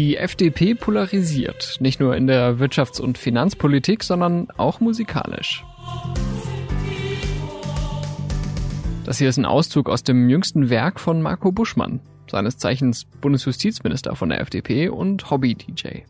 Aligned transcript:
Die 0.00 0.16
FDP 0.16 0.74
polarisiert, 0.74 1.76
nicht 1.78 2.00
nur 2.00 2.16
in 2.16 2.26
der 2.26 2.56
Wirtschafts- 2.56 3.02
und 3.02 3.18
Finanzpolitik, 3.18 4.02
sondern 4.02 4.48
auch 4.56 4.80
musikalisch. 4.80 5.62
Das 9.04 9.18
hier 9.18 9.28
ist 9.28 9.36
ein 9.36 9.44
Auszug 9.44 9.90
aus 9.90 10.02
dem 10.02 10.30
jüngsten 10.30 10.70
Werk 10.70 11.00
von 11.00 11.20
Marco 11.20 11.52
Buschmann, 11.52 12.00
seines 12.30 12.56
Zeichens 12.56 13.04
Bundesjustizminister 13.20 14.16
von 14.16 14.30
der 14.30 14.40
FDP 14.40 14.88
und 14.88 15.30
Hobby-DJ. 15.30 16.04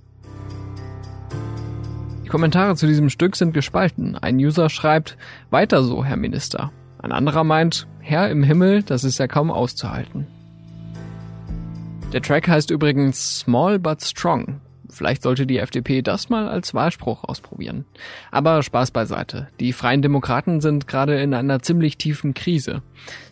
Die 2.25 2.29
Kommentare 2.29 2.77
zu 2.77 2.87
diesem 2.87 3.11
Stück 3.11 3.35
sind 3.35 3.53
gespalten. 3.53 4.17
Ein 4.17 4.37
User 4.37 4.71
schreibt, 4.71 5.19
weiter 5.51 5.83
so, 5.83 6.05
Herr 6.05 6.17
Minister. 6.17 6.71
Ein 7.03 7.11
anderer 7.11 7.43
meint, 7.43 7.89
Herr 7.99 8.31
im 8.31 8.45
Himmel, 8.45 8.85
das 8.85 9.03
ist 9.03 9.19
ja 9.19 9.27
kaum 9.27 9.51
auszuhalten. 9.51 10.29
Der 12.13 12.23
Track 12.23 12.49
heißt 12.49 12.73
übrigens 12.73 13.39
Small 13.39 13.79
but 13.79 14.03
Strong. 14.03 14.61
Vielleicht 14.89 15.23
sollte 15.23 15.47
die 15.47 15.59
FDP 15.59 16.03
das 16.03 16.29
mal 16.29 16.49
als 16.49 16.75
Wahlspruch 16.75 17.23
ausprobieren. 17.23 17.85
Aber 18.33 18.65
Spaß 18.65 18.91
beiseite. 18.91 19.47
Die 19.61 19.73
Freien 19.73 20.03
Demokraten 20.03 20.61
sind 20.61 20.89
gerade 20.89 21.21
in 21.21 21.35
einer 21.35 21.63
ziemlich 21.63 21.99
tiefen 21.99 22.35
Krise. 22.35 22.83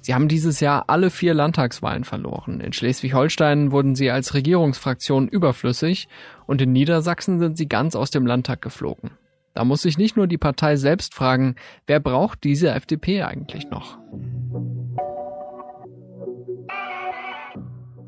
Sie 0.00 0.14
haben 0.14 0.28
dieses 0.28 0.60
Jahr 0.60 0.84
alle 0.86 1.10
vier 1.10 1.34
Landtagswahlen 1.34 2.04
verloren. 2.04 2.60
In 2.60 2.72
Schleswig-Holstein 2.72 3.72
wurden 3.72 3.96
sie 3.96 4.12
als 4.12 4.34
Regierungsfraktion 4.34 5.26
überflüssig 5.26 6.08
und 6.46 6.62
in 6.62 6.70
Niedersachsen 6.72 7.40
sind 7.40 7.58
sie 7.58 7.66
ganz 7.66 7.96
aus 7.96 8.12
dem 8.12 8.26
Landtag 8.26 8.62
geflogen. 8.62 9.10
Da 9.54 9.64
muss 9.64 9.82
sich 9.82 9.98
nicht 9.98 10.16
nur 10.16 10.28
die 10.28 10.38
Partei 10.38 10.76
selbst 10.76 11.14
fragen, 11.14 11.56
wer 11.88 11.98
braucht 11.98 12.44
diese 12.44 12.70
FDP 12.70 13.22
eigentlich 13.24 13.68
noch? 13.70 13.98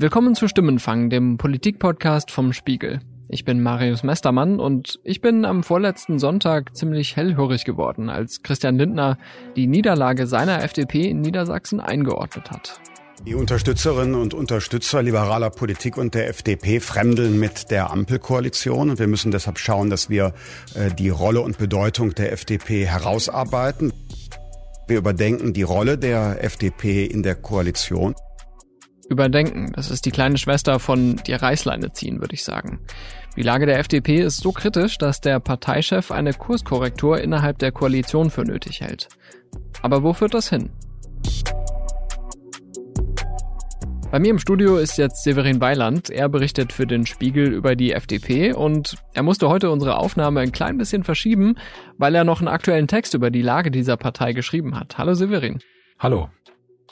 Willkommen 0.01 0.35
zu 0.35 0.49
Stimmenfang, 0.49 1.11
dem 1.11 1.37
Politikpodcast 1.37 2.31
vom 2.31 2.55
Spiegel. 2.55 3.01
Ich 3.29 3.45
bin 3.45 3.63
Marius 3.63 4.03
Mestermann 4.03 4.59
und 4.59 4.99
ich 5.05 5.21
bin 5.21 5.45
am 5.45 5.63
vorletzten 5.63 6.19
Sonntag 6.19 6.75
ziemlich 6.75 7.17
hellhörig 7.17 7.67
geworden, 7.67 8.09
als 8.09 8.43
Christian 8.43 8.79
Lindner 8.79 9.19
die 9.57 9.67
Niederlage 9.67 10.27
seiner 10.27 10.65
FDP 10.65 11.11
in 11.11 11.21
Niedersachsen 11.21 11.81
eingeordnet 11.81 12.51
hat. 12.51 12.81
Die 13.27 13.35
Unterstützerinnen 13.35 14.15
und 14.15 14.33
Unterstützer 14.33 15.03
liberaler 15.03 15.51
Politik 15.51 15.99
und 15.99 16.15
der 16.15 16.31
FDP 16.31 16.81
fremdeln 16.81 17.39
mit 17.39 17.71
der 17.71 17.91
Ampelkoalition 17.91 18.89
und 18.89 18.99
wir 18.99 19.07
müssen 19.07 19.33
deshalb 19.33 19.59
schauen, 19.59 19.91
dass 19.91 20.09
wir 20.09 20.33
äh, 20.75 20.95
die 20.95 21.11
Rolle 21.11 21.43
und 21.43 21.59
Bedeutung 21.59 22.15
der 22.15 22.33
FDP 22.33 22.87
herausarbeiten. 22.87 23.93
Wir 24.89 24.97
überdenken 24.97 25.53
die 25.53 25.63
Rolle 25.63 25.99
der 25.99 26.43
FDP 26.43 27.05
in 27.05 27.23
der 27.23 27.35
Koalition 27.35 28.15
überdenken. 29.11 29.73
Das 29.75 29.91
ist 29.91 30.07
die 30.07 30.13
kleine 30.13 30.39
Schwester 30.39 30.79
von 30.79 31.17
die 31.27 31.35
Reißleine 31.35 31.93
ziehen, 31.93 32.21
würde 32.21 32.35
ich 32.35 32.45
sagen. 32.45 32.79
Die 33.37 33.43
Lage 33.43 33.67
der 33.67 33.79
FDP 33.79 34.21
ist 34.21 34.39
so 34.39 34.53
kritisch, 34.53 34.97
dass 34.97 35.21
der 35.21 35.41
Parteichef 35.41 36.11
eine 36.11 36.33
Kurskorrektur 36.33 37.21
innerhalb 37.21 37.59
der 37.59 37.73
Koalition 37.73 38.31
für 38.31 38.43
nötig 38.43 38.81
hält. 38.81 39.09
Aber 39.83 40.03
wo 40.03 40.13
führt 40.13 40.35
das 40.35 40.49
hin? 40.49 40.71
Bei 44.11 44.19
mir 44.19 44.31
im 44.31 44.41
Studio 44.41 44.77
ist 44.77 44.97
jetzt 44.97 45.23
Severin 45.23 45.61
Weiland. 45.61 46.11
Er 46.11 46.29
berichtet 46.29 46.73
für 46.73 46.87
den 46.87 47.07
Spiegel 47.07 47.53
über 47.53 47.77
die 47.77 47.93
FDP 47.93 48.53
und 48.53 48.97
er 49.15 49.23
musste 49.23 49.49
heute 49.49 49.71
unsere 49.71 49.99
Aufnahme 49.99 50.41
ein 50.41 50.51
klein 50.51 50.79
bisschen 50.79 51.05
verschieben, 51.05 51.55
weil 51.97 52.17
er 52.17 52.25
noch 52.25 52.41
einen 52.41 52.49
aktuellen 52.49 52.89
Text 52.89 53.15
über 53.15 53.31
die 53.31 53.43
Lage 53.43 53.71
dieser 53.71 53.97
Partei 53.97 54.33
geschrieben 54.33 54.79
hat. 54.79 54.99
Hallo 54.99 55.15
Severin. 55.15 55.61
Hallo. 56.01 56.29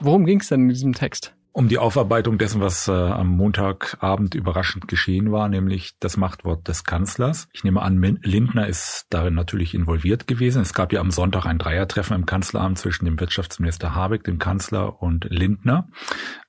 Worum 0.01 0.27
ging 0.27 0.41
es 0.41 0.49
denn 0.49 0.63
in 0.63 0.69
diesem 0.69 0.93
Text? 0.93 1.35
Um 1.59 1.67
die 1.67 1.79
Aufarbeitung 1.79 2.39
dessen, 2.39 2.61
was 2.61 2.87
äh, 2.87 2.93
am 2.93 3.37
Montagabend 3.37 4.37
überraschend 4.37 4.87
geschehen 4.87 5.33
war, 5.33 5.49
nämlich 5.49 5.99
das 5.99 6.17
Machtwort 6.17 6.69
des 6.69 6.85
Kanzlers. 6.85 7.49
Ich 7.53 7.65
nehme 7.65 7.83
an, 7.83 8.01
Lindner 8.23 8.69
ist 8.69 9.07
darin 9.11 9.35
natürlich 9.35 9.75
involviert 9.75 10.29
gewesen. 10.29 10.63
Es 10.63 10.73
gab 10.73 10.93
ja 10.93 11.01
am 11.01 11.11
Sonntag 11.11 11.47
ein 11.47 11.59
Dreiertreffen 11.59 12.15
im 12.15 12.27
Kanzleramt 12.27 12.79
zwischen 12.79 13.07
dem 13.07 13.19
Wirtschaftsminister 13.19 13.93
Habeck, 13.93 14.23
dem 14.23 14.39
Kanzler 14.39 15.03
und 15.03 15.25
Lindner. 15.31 15.89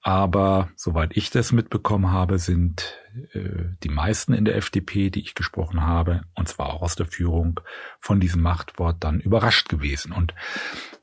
Aber 0.04 0.70
soweit 0.76 1.18
ich 1.18 1.32
das 1.32 1.54
mitbekommen 1.54 2.12
habe, 2.12 2.38
sind 2.38 2.96
äh, 3.34 3.66
die 3.84 3.90
meisten 3.90 4.34
in 4.34 4.46
der 4.46 4.58
FDP, 4.58 5.10
die 5.10 5.22
ich 5.22 5.34
gesprochen 5.34 5.82
habe, 5.82 6.22
und 6.36 6.48
zwar 6.48 6.68
auch 6.68 6.84
aus 6.84 6.96
der 6.96 7.08
Führung, 7.08 7.60
von 8.00 8.20
diesem 8.20 8.44
Machtwort 8.44 8.98
dann 9.00 9.20
überrascht 9.20 9.70
gewesen. 9.70 10.12
Und 10.12 10.36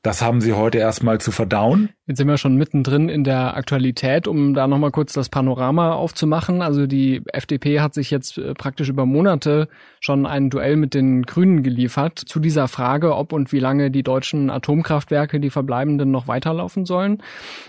das 0.01 0.21
haben 0.21 0.41
sie 0.41 0.53
heute 0.53 0.77
erstmal 0.77 1.19
zu 1.19 1.31
verdauen. 1.31 1.89
Jetzt 2.05 2.17
sind 2.17 2.27
wir 2.27 2.37
schon 2.37 2.55
mittendrin 2.55 3.09
in 3.09 3.23
der 3.23 3.57
Aktualität, 3.57 4.27
um 4.27 4.53
da 4.53 4.67
nochmal 4.67 4.91
kurz 4.91 5.13
das 5.13 5.29
Panorama 5.29 5.93
aufzumachen. 5.93 6.61
Also 6.61 6.87
die 6.87 7.21
FDP 7.33 7.81
hat 7.81 7.93
sich 7.93 8.11
jetzt 8.11 8.37
äh, 8.37 8.53
praktisch 8.53 8.89
über 8.89 9.05
Monate 9.05 9.67
schon 9.99 10.25
ein 10.25 10.49
Duell 10.49 10.77
mit 10.77 10.93
den 10.93 11.23
Grünen 11.23 11.63
geliefert 11.63 12.19
zu 12.19 12.39
dieser 12.39 12.67
Frage, 12.67 13.15
ob 13.15 13.33
und 13.33 13.51
wie 13.51 13.59
lange 13.59 13.91
die 13.91 14.03
deutschen 14.03 14.49
Atomkraftwerke, 14.49 15.39
die 15.39 15.49
verbleibenden, 15.49 16.11
noch 16.11 16.27
weiterlaufen 16.27 16.85
sollen. 16.85 17.21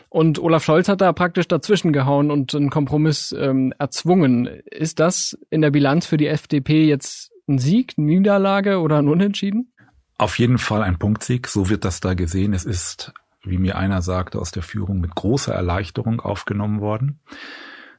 Und 0.09 0.39
Olaf 0.39 0.65
Scholz 0.65 0.89
hat 0.89 1.01
da 1.01 1.13
praktisch 1.13 1.49
dazwischen 1.49 1.93
gehauen 1.93 2.31
und 2.31 2.55
einen 2.55 2.71
Kompromiss 2.71 3.35
ähm, 3.39 3.73
erzwungen. 3.79 4.47
Ist 4.47 5.01
das 5.01 5.39
in 5.51 5.63
der 5.63 5.71
Bilanz 5.71 6.07
für 6.07 6.17
die 6.17 6.29
FDP 6.29 6.85
jetzt 6.85 7.33
ein 7.49 7.59
Sieg, 7.59 7.95
eine 7.97 8.07
Niederlage 8.07 8.79
oder 8.79 8.99
ein 8.99 9.09
Unentschieden? 9.09 9.73
Auf 10.19 10.39
jeden 10.41 10.59
Fall 10.59 10.83
ein 10.83 10.99
Punktsieg, 10.99 11.47
so 11.47 11.71
wird 11.71 11.85
das 11.85 12.01
da 12.01 12.15
gesehen. 12.15 12.53
Es 12.53 12.65
ist, 12.65 13.13
wie 13.45 13.57
mir 13.57 13.79
einer 13.79 14.03
sagte, 14.03 14.41
aus 14.41 14.51
der 14.51 14.65
Führung 14.65 15.01
mit 15.01 15.15
großer 15.15 15.55
Erleichterung 15.55 16.21
aufgenommen 16.21 16.81
worden. 16.81 17.21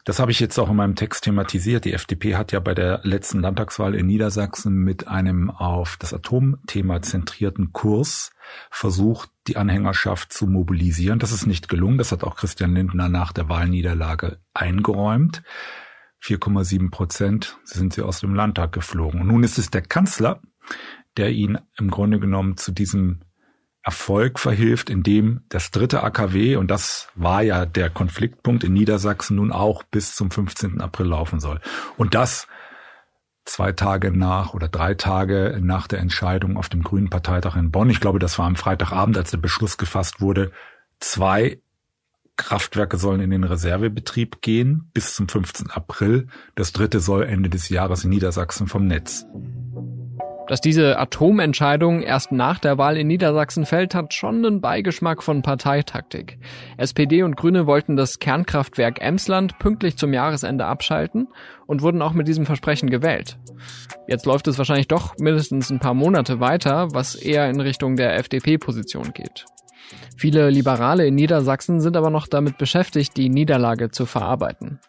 Das 0.03 0.19
habe 0.19 0.31
ich 0.31 0.39
jetzt 0.39 0.57
auch 0.57 0.69
in 0.69 0.75
meinem 0.75 0.95
Text 0.95 1.23
thematisiert. 1.23 1.85
Die 1.85 1.93
FDP 1.93 2.35
hat 2.35 2.51
ja 2.51 2.59
bei 2.59 2.73
der 2.73 2.99
letzten 3.03 3.39
Landtagswahl 3.39 3.95
in 3.95 4.07
Niedersachsen 4.07 4.73
mit 4.75 5.07
einem 5.07 5.49
auf 5.49 5.95
das 5.97 6.13
Atomthema 6.13 7.01
zentrierten 7.01 7.71
Kurs 7.71 8.31
versucht, 8.69 9.29
die 9.47 9.55
Anhängerschaft 9.55 10.33
zu 10.33 10.45
mobilisieren. 10.47 11.19
Das 11.19 11.31
ist 11.31 11.45
nicht 11.45 11.69
gelungen. 11.69 11.97
Das 11.97 12.11
hat 12.11 12.23
auch 12.23 12.35
Christian 12.35 12.73
Lindner 12.73 13.07
nach 13.07 13.31
der 13.31 13.47
Wahlniederlage 13.47 14.39
eingeräumt. 14.53 15.43
4,7 16.21 16.91
Prozent 16.91 17.57
sind 17.63 17.93
sie 17.93 18.01
aus 18.01 18.19
dem 18.19 18.35
Landtag 18.35 18.73
geflogen. 18.73 19.21
Und 19.21 19.27
nun 19.27 19.43
ist 19.43 19.57
es 19.57 19.69
der 19.69 19.83
Kanzler, 19.83 20.41
der 21.17 21.31
ihn 21.31 21.57
im 21.77 21.89
Grunde 21.89 22.19
genommen 22.19 22.57
zu 22.57 22.71
diesem 22.71 23.21
Erfolg 23.81 24.39
verhilft, 24.39 24.89
indem 24.89 25.41
das 25.49 25.71
dritte 25.71 26.03
AKW, 26.03 26.57
und 26.57 26.69
das 26.69 27.07
war 27.15 27.41
ja 27.41 27.65
der 27.65 27.89
Konfliktpunkt 27.89 28.63
in 28.63 28.73
Niedersachsen, 28.73 29.37
nun 29.37 29.51
auch 29.51 29.83
bis 29.83 30.15
zum 30.15 30.31
15. 30.31 30.81
April 30.81 31.07
laufen 31.07 31.39
soll. 31.39 31.61
Und 31.97 32.13
das 32.13 32.47
zwei 33.45 33.71
Tage 33.71 34.11
nach 34.11 34.53
oder 34.53 34.67
drei 34.67 34.93
Tage 34.93 35.59
nach 35.61 35.87
der 35.87 35.99
Entscheidung 35.99 36.57
auf 36.57 36.69
dem 36.69 36.83
Grünen 36.83 37.09
Parteitag 37.09 37.55
in 37.55 37.71
Bonn. 37.71 37.89
Ich 37.89 37.99
glaube, 37.99 38.19
das 38.19 38.37
war 38.37 38.45
am 38.45 38.55
Freitagabend, 38.55 39.17
als 39.17 39.31
der 39.31 39.37
Beschluss 39.37 39.77
gefasst 39.77 40.21
wurde. 40.21 40.51
Zwei 40.99 41.61
Kraftwerke 42.35 42.97
sollen 42.97 43.21
in 43.21 43.31
den 43.31 43.43
Reservebetrieb 43.43 44.41
gehen 44.41 44.89
bis 44.93 45.15
zum 45.15 45.27
15. 45.27 45.71
April. 45.71 46.27
Das 46.55 46.71
dritte 46.71 46.99
soll 46.99 47.23
Ende 47.23 47.49
des 47.49 47.69
Jahres 47.69 48.03
in 48.03 48.11
Niedersachsen 48.11 48.67
vom 48.67 48.85
Netz. 48.85 49.25
Dass 50.49 50.61
diese 50.61 50.97
Atomentscheidung 50.97 52.01
erst 52.01 52.31
nach 52.31 52.57
der 52.57 52.79
Wahl 52.79 52.97
in 52.97 53.05
Niedersachsen 53.05 53.67
fällt, 53.67 53.93
hat 53.93 54.15
schon 54.15 54.43
einen 54.43 54.61
Beigeschmack 54.61 55.21
von 55.21 55.43
Parteitaktik. 55.43 56.39
SPD 56.75 57.21
und 57.21 57.37
Grüne 57.37 57.67
wollten 57.67 57.95
das 57.95 58.17
Kernkraftwerk 58.17 58.99
Emsland 58.99 59.59
pünktlich 59.59 59.95
zum 59.95 60.11
Jahresende 60.11 60.65
abschalten 60.65 61.27
und 61.67 61.83
wurden 61.83 62.01
auch 62.01 62.13
mit 62.13 62.27
diesem 62.27 62.47
Versprechen 62.47 62.89
gewählt. 62.89 63.37
Jetzt 64.07 64.25
läuft 64.25 64.47
es 64.47 64.57
wahrscheinlich 64.57 64.87
doch 64.87 65.15
mindestens 65.19 65.69
ein 65.69 65.77
paar 65.77 65.93
Monate 65.93 66.39
weiter, 66.39 66.87
was 66.93 67.13
eher 67.13 67.47
in 67.47 67.61
Richtung 67.61 67.95
der 67.95 68.17
FDP-Position 68.17 69.13
geht. 69.13 69.45
Viele 70.17 70.49
Liberale 70.49 71.05
in 71.05 71.13
Niedersachsen 71.13 71.79
sind 71.79 71.95
aber 71.95 72.09
noch 72.09 72.25
damit 72.25 72.57
beschäftigt, 72.57 73.15
die 73.17 73.29
Niederlage 73.29 73.91
zu 73.91 74.07
verarbeiten. 74.07 74.79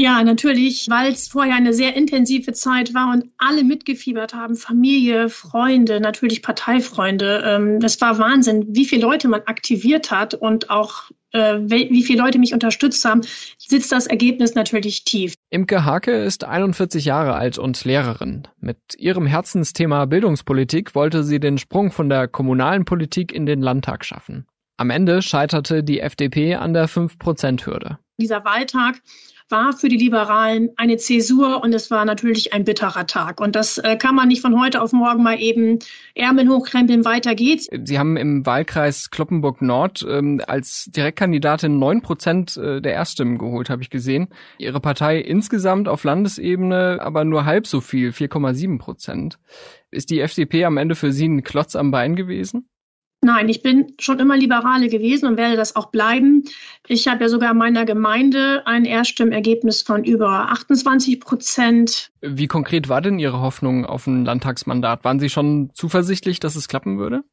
Ja, 0.00 0.22
natürlich, 0.22 0.86
weil 0.88 1.10
es 1.10 1.26
vorher 1.26 1.56
eine 1.56 1.74
sehr 1.74 1.96
intensive 1.96 2.52
Zeit 2.52 2.94
war 2.94 3.12
und 3.12 3.24
alle 3.36 3.64
mitgefiebert 3.64 4.32
haben, 4.32 4.54
Familie, 4.54 5.28
Freunde, 5.28 6.00
natürlich 6.00 6.40
Parteifreunde. 6.40 7.42
Ähm, 7.44 7.80
das 7.80 8.00
war 8.00 8.16
Wahnsinn, 8.16 8.64
wie 8.68 8.84
viele 8.84 9.02
Leute 9.02 9.26
man 9.26 9.40
aktiviert 9.46 10.12
hat 10.12 10.34
und 10.34 10.70
auch 10.70 11.10
äh, 11.32 11.56
wie 11.62 12.04
viele 12.04 12.22
Leute 12.22 12.38
mich 12.38 12.54
unterstützt 12.54 13.04
haben, 13.04 13.22
sitzt 13.58 13.90
das 13.90 14.06
Ergebnis 14.06 14.54
natürlich 14.54 15.02
tief. 15.02 15.34
Imke 15.50 15.84
Hake 15.84 16.12
ist 16.12 16.44
41 16.44 17.04
Jahre 17.04 17.34
alt 17.34 17.58
und 17.58 17.84
Lehrerin. 17.84 18.46
Mit 18.60 18.78
ihrem 18.98 19.26
Herzensthema 19.26 20.04
Bildungspolitik 20.04 20.94
wollte 20.94 21.24
sie 21.24 21.40
den 21.40 21.58
Sprung 21.58 21.90
von 21.90 22.08
der 22.08 22.28
kommunalen 22.28 22.84
Politik 22.84 23.32
in 23.32 23.46
den 23.46 23.60
Landtag 23.60 24.04
schaffen. 24.04 24.46
Am 24.76 24.90
Ende 24.90 25.22
scheiterte 25.22 25.82
die 25.82 25.98
FDP 25.98 26.54
an 26.54 26.72
der 26.72 26.88
5-Prozent-Hürde. 26.88 27.98
Dieser 28.20 28.44
Wahltag 28.44 29.00
war 29.48 29.72
für 29.72 29.88
die 29.88 29.96
Liberalen 29.96 30.70
eine 30.76 30.96
Zäsur 30.96 31.62
und 31.62 31.72
es 31.72 31.88
war 31.88 32.04
natürlich 32.04 32.52
ein 32.52 32.64
bitterer 32.64 33.06
Tag. 33.06 33.40
Und 33.40 33.54
das 33.54 33.78
äh, 33.78 33.96
kann 33.96 34.16
man 34.16 34.26
nicht 34.26 34.42
von 34.42 34.60
heute 34.60 34.82
auf 34.82 34.92
morgen 34.92 35.22
mal 35.22 35.40
eben 35.40 35.78
Ärmel 36.16 36.48
hochkrempeln, 36.48 37.04
weiter 37.04 37.36
geht's. 37.36 37.68
Sie 37.84 37.96
haben 37.96 38.16
im 38.16 38.44
Wahlkreis 38.44 39.10
Kloppenburg 39.10 39.62
Nord 39.62 40.04
ähm, 40.08 40.42
als 40.44 40.90
Direktkandidatin 40.90 41.78
neun 41.78 42.02
Prozent 42.02 42.56
äh, 42.56 42.80
der 42.80 42.94
Erststimmen 42.94 43.38
geholt, 43.38 43.70
habe 43.70 43.82
ich 43.82 43.90
gesehen. 43.90 44.30
Ihre 44.58 44.80
Partei 44.80 45.20
insgesamt 45.20 45.86
auf 45.86 46.02
Landesebene 46.02 46.98
aber 47.00 47.24
nur 47.24 47.44
halb 47.44 47.68
so 47.68 47.80
viel, 47.80 48.10
4,7 48.10 48.78
Prozent. 48.78 49.38
Ist 49.92 50.10
die 50.10 50.18
FDP 50.18 50.64
am 50.64 50.76
Ende 50.76 50.96
für 50.96 51.12
Sie 51.12 51.28
ein 51.28 51.44
Klotz 51.44 51.76
am 51.76 51.92
Bein 51.92 52.16
gewesen? 52.16 52.68
Nein, 53.20 53.48
ich 53.48 53.62
bin 53.62 53.94
schon 53.98 54.20
immer 54.20 54.36
Liberale 54.36 54.88
gewesen 54.88 55.26
und 55.26 55.36
werde 55.36 55.56
das 55.56 55.74
auch 55.74 55.86
bleiben. 55.86 56.44
Ich 56.86 57.08
habe 57.08 57.24
ja 57.24 57.28
sogar 57.28 57.50
in 57.50 57.58
meiner 57.58 57.84
Gemeinde 57.84 58.62
ein 58.64 58.84
Erststimmergebnis 58.84 59.82
von 59.82 60.04
über 60.04 60.50
28 60.50 61.20
Prozent. 61.20 62.12
Wie 62.20 62.46
konkret 62.46 62.88
war 62.88 63.00
denn 63.00 63.18
Ihre 63.18 63.40
Hoffnung 63.40 63.84
auf 63.84 64.06
ein 64.06 64.24
Landtagsmandat? 64.24 65.02
Waren 65.02 65.18
Sie 65.18 65.30
schon 65.30 65.70
zuversichtlich, 65.74 66.38
dass 66.38 66.54
es 66.54 66.68
klappen 66.68 66.98
würde? 66.98 67.24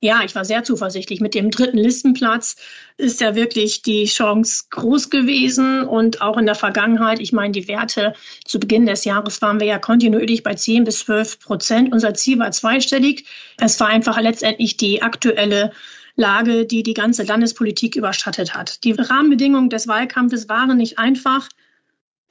Ja, 0.00 0.22
ich 0.24 0.36
war 0.36 0.44
sehr 0.44 0.62
zuversichtlich. 0.62 1.20
Mit 1.20 1.34
dem 1.34 1.50
dritten 1.50 1.78
Listenplatz 1.78 2.54
ist 2.98 3.20
ja 3.20 3.34
wirklich 3.34 3.82
die 3.82 4.04
Chance 4.04 4.66
groß 4.70 5.10
gewesen 5.10 5.82
und 5.82 6.22
auch 6.22 6.38
in 6.38 6.46
der 6.46 6.54
Vergangenheit. 6.54 7.18
Ich 7.18 7.32
meine, 7.32 7.50
die 7.50 7.66
Werte 7.66 8.14
zu 8.44 8.60
Beginn 8.60 8.86
des 8.86 9.04
Jahres 9.04 9.42
waren 9.42 9.58
wir 9.58 9.66
ja 9.66 9.80
kontinuierlich 9.80 10.44
bei 10.44 10.54
10 10.54 10.84
bis 10.84 11.00
12 11.00 11.40
Prozent. 11.40 11.92
Unser 11.92 12.14
Ziel 12.14 12.38
war 12.38 12.52
zweistellig. 12.52 13.26
Es 13.58 13.80
war 13.80 13.88
einfach 13.88 14.20
letztendlich 14.20 14.76
die 14.76 15.02
aktuelle 15.02 15.72
Lage, 16.14 16.64
die 16.64 16.84
die 16.84 16.94
ganze 16.94 17.24
Landespolitik 17.24 17.96
überschattet 17.96 18.54
hat. 18.54 18.84
Die 18.84 18.92
Rahmenbedingungen 18.92 19.68
des 19.68 19.88
Wahlkampfes 19.88 20.48
waren 20.48 20.76
nicht 20.76 21.00
einfach. 21.00 21.48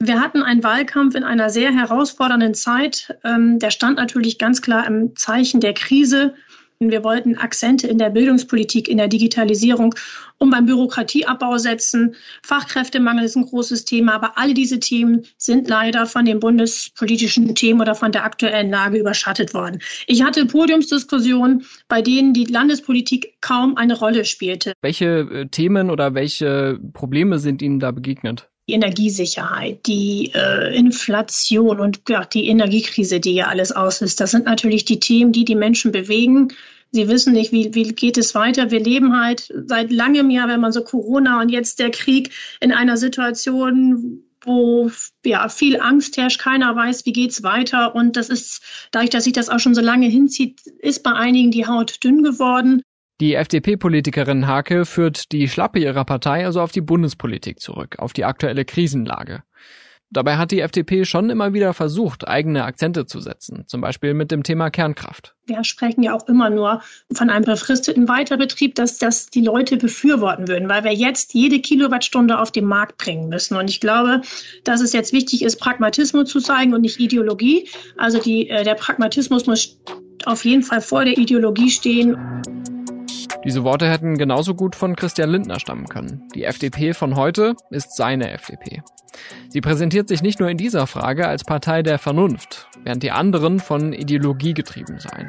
Wir 0.00 0.20
hatten 0.20 0.42
einen 0.42 0.62
Wahlkampf 0.62 1.16
in 1.16 1.24
einer 1.24 1.50
sehr 1.50 1.72
herausfordernden 1.72 2.54
Zeit. 2.54 3.18
Ähm, 3.24 3.58
der 3.58 3.70
stand 3.70 3.96
natürlich 3.96 4.38
ganz 4.38 4.62
klar 4.62 4.86
im 4.86 5.16
Zeichen 5.16 5.60
der 5.60 5.74
Krise. 5.74 6.34
Wir 6.80 7.02
wollten 7.02 7.36
Akzente 7.36 7.88
in 7.88 7.98
der 7.98 8.10
Bildungspolitik, 8.10 8.86
in 8.86 8.98
der 8.98 9.08
Digitalisierung 9.08 9.96
und 10.38 10.50
beim 10.50 10.66
Bürokratieabbau 10.66 11.58
setzen. 11.58 12.14
Fachkräftemangel 12.44 13.24
ist 13.24 13.36
ein 13.36 13.46
großes 13.46 13.84
Thema, 13.84 14.14
aber 14.14 14.38
alle 14.38 14.54
diese 14.54 14.78
Themen 14.78 15.24
sind 15.36 15.68
leider 15.68 16.06
von 16.06 16.24
den 16.24 16.38
bundespolitischen 16.38 17.52
Themen 17.56 17.80
oder 17.80 17.96
von 17.96 18.12
der 18.12 18.22
aktuellen 18.22 18.70
Lage 18.70 18.98
überschattet 18.98 19.54
worden. 19.54 19.80
Ich 20.06 20.22
hatte 20.22 20.46
Podiumsdiskussionen, 20.46 21.64
bei 21.88 22.00
denen 22.00 22.32
die 22.32 22.44
Landespolitik 22.44 23.38
kaum 23.40 23.76
eine 23.76 23.98
Rolle 23.98 24.24
spielte. 24.24 24.72
Welche 24.80 25.06
äh, 25.06 25.48
Themen 25.48 25.90
oder 25.90 26.14
welche 26.14 26.78
Probleme 26.92 27.40
sind 27.40 27.60
Ihnen 27.60 27.80
da 27.80 27.90
begegnet? 27.90 28.48
Die 28.68 28.74
Energiesicherheit, 28.74 29.86
die 29.86 30.32
äh, 30.34 30.76
Inflation 30.76 31.80
und 31.80 32.02
ja, 32.08 32.24
die 32.24 32.48
Energiekrise, 32.48 33.18
die 33.18 33.34
ja 33.34 33.46
alles 33.46 33.72
auslöst. 33.72 34.20
Das 34.20 34.30
sind 34.30 34.44
natürlich 34.44 34.84
die 34.84 35.00
Themen, 35.00 35.32
die 35.32 35.44
die 35.44 35.54
Menschen 35.54 35.90
bewegen. 35.90 36.48
Sie 36.90 37.08
wissen 37.08 37.32
nicht, 37.32 37.52
wie, 37.52 37.74
wie 37.74 37.92
geht 37.92 38.18
es 38.18 38.34
weiter. 38.34 38.70
Wir 38.70 38.80
leben 38.80 39.18
halt 39.18 39.52
seit 39.66 39.90
langem 39.90 40.30
Jahr, 40.30 40.48
wenn 40.48 40.60
man 40.60 40.72
so 40.72 40.84
Corona 40.84 41.40
und 41.40 41.48
jetzt 41.50 41.78
der 41.78 41.90
Krieg 41.90 42.30
in 42.60 42.72
einer 42.72 42.96
Situation, 42.96 44.22
wo 44.42 44.90
ja 45.24 45.48
viel 45.48 45.80
Angst 45.80 46.16
herrscht, 46.16 46.40
keiner 46.40 46.74
weiß, 46.76 47.06
wie 47.06 47.12
geht's 47.12 47.42
weiter. 47.42 47.94
Und 47.94 48.16
das 48.16 48.28
ist, 48.28 48.62
dadurch, 48.90 49.10
dass 49.10 49.24
sich 49.24 49.32
das 49.32 49.48
auch 49.48 49.58
schon 49.58 49.74
so 49.74 49.80
lange 49.80 50.06
hinzieht, 50.06 50.60
ist 50.78 51.02
bei 51.02 51.12
einigen 51.12 51.50
die 51.50 51.66
Haut 51.66 52.02
dünn 52.04 52.22
geworden. 52.22 52.82
Die 53.20 53.34
FDP-Politikerin 53.34 54.46
Hake 54.46 54.84
führt 54.84 55.32
die 55.32 55.48
Schlappe 55.48 55.80
ihrer 55.80 56.04
Partei 56.04 56.46
also 56.46 56.60
auf 56.60 56.70
die 56.70 56.80
Bundespolitik 56.80 57.58
zurück, 57.58 57.96
auf 57.98 58.12
die 58.12 58.24
aktuelle 58.24 58.64
Krisenlage. 58.64 59.42
Dabei 60.10 60.36
hat 60.36 60.52
die 60.52 60.60
FDP 60.60 61.04
schon 61.04 61.28
immer 61.28 61.52
wieder 61.52 61.74
versucht, 61.74 62.26
eigene 62.26 62.64
Akzente 62.64 63.04
zu 63.06 63.20
setzen, 63.20 63.64
zum 63.66 63.82
Beispiel 63.82 64.14
mit 64.14 64.30
dem 64.30 64.42
Thema 64.42 64.70
Kernkraft. 64.70 65.34
Wir 65.46 65.64
sprechen 65.64 66.02
ja 66.02 66.14
auch 66.14 66.28
immer 66.28 66.48
nur 66.48 66.80
von 67.12 67.28
einem 67.28 67.44
befristeten 67.44 68.08
Weiterbetrieb, 68.08 68.76
dass 68.76 68.98
das 68.98 69.26
die 69.26 69.42
Leute 69.42 69.76
befürworten 69.76 70.48
würden, 70.48 70.68
weil 70.68 70.84
wir 70.84 70.94
jetzt 70.94 71.34
jede 71.34 71.58
Kilowattstunde 71.60 72.38
auf 72.38 72.52
den 72.52 72.64
Markt 72.64 72.96
bringen 72.96 73.28
müssen. 73.28 73.56
Und 73.56 73.68
ich 73.68 73.80
glaube, 73.80 74.22
dass 74.64 74.80
es 74.80 74.94
jetzt 74.94 75.12
wichtig 75.12 75.42
ist, 75.42 75.56
Pragmatismus 75.56 76.30
zu 76.30 76.40
zeigen 76.40 76.72
und 76.72 76.82
nicht 76.82 77.00
Ideologie. 77.00 77.68
Also 77.98 78.18
die, 78.18 78.48
äh, 78.48 78.64
der 78.64 78.76
Pragmatismus 78.76 79.46
muss 79.46 79.78
auf 80.24 80.44
jeden 80.44 80.62
Fall 80.62 80.80
vor 80.80 81.04
der 81.04 81.18
Ideologie 81.18 81.70
stehen. 81.70 82.16
Diese 83.44 83.62
Worte 83.62 83.88
hätten 83.88 84.18
genauso 84.18 84.54
gut 84.54 84.74
von 84.74 84.96
Christian 84.96 85.30
Lindner 85.30 85.60
stammen 85.60 85.86
können. 85.86 86.28
Die 86.34 86.44
FDP 86.44 86.92
von 86.92 87.14
heute 87.14 87.54
ist 87.70 87.96
seine 87.96 88.30
FDP. 88.32 88.82
Sie 89.48 89.60
präsentiert 89.60 90.08
sich 90.08 90.22
nicht 90.22 90.40
nur 90.40 90.48
in 90.48 90.56
dieser 90.56 90.86
Frage 90.86 91.26
als 91.28 91.44
Partei 91.44 91.82
der 91.82 91.98
Vernunft, 91.98 92.68
während 92.82 93.02
die 93.02 93.12
anderen 93.12 93.60
von 93.60 93.92
Ideologie 93.92 94.54
getrieben 94.54 94.98
seien. 94.98 95.28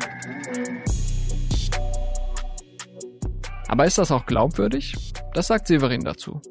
Aber 3.68 3.86
ist 3.86 4.00
das 4.00 4.12
auch 4.12 4.26
glaubwürdig? 4.26 4.96
Das 5.36 5.48
sagt 5.48 5.68
Severin 5.68 6.02
dazu. 6.02 6.42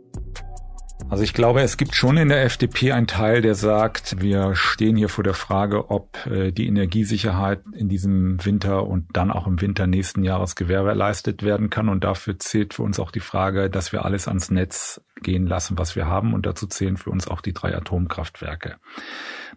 Also 1.10 1.24
ich 1.24 1.32
glaube, 1.32 1.62
es 1.62 1.78
gibt 1.78 1.94
schon 1.94 2.18
in 2.18 2.28
der 2.28 2.44
FDP 2.44 2.92
einen 2.92 3.06
Teil, 3.06 3.40
der 3.40 3.54
sagt, 3.54 4.20
wir 4.20 4.54
stehen 4.54 4.94
hier 4.96 5.08
vor 5.08 5.24
der 5.24 5.32
Frage, 5.32 5.90
ob 5.90 6.26
äh, 6.26 6.52
die 6.52 6.66
Energiesicherheit 6.66 7.62
in 7.72 7.88
diesem 7.88 8.44
Winter 8.44 8.86
und 8.86 9.06
dann 9.14 9.30
auch 9.30 9.46
im 9.46 9.60
Winter 9.60 9.86
nächsten 9.86 10.22
Jahres 10.22 10.54
gewährleistet 10.54 11.42
werden 11.42 11.70
kann. 11.70 11.88
Und 11.88 12.04
dafür 12.04 12.38
zählt 12.38 12.74
für 12.74 12.82
uns 12.82 13.00
auch 13.00 13.10
die 13.10 13.20
Frage, 13.20 13.70
dass 13.70 13.92
wir 13.92 14.04
alles 14.04 14.28
ans 14.28 14.50
Netz 14.50 15.00
gehen 15.22 15.46
lassen, 15.46 15.78
was 15.78 15.96
wir 15.96 16.06
haben. 16.06 16.34
Und 16.34 16.46
dazu 16.46 16.66
zählen 16.66 16.96
für 16.96 17.10
uns 17.10 17.28
auch 17.28 17.40
die 17.40 17.52
drei 17.52 17.76
Atomkraftwerke. 17.76 18.76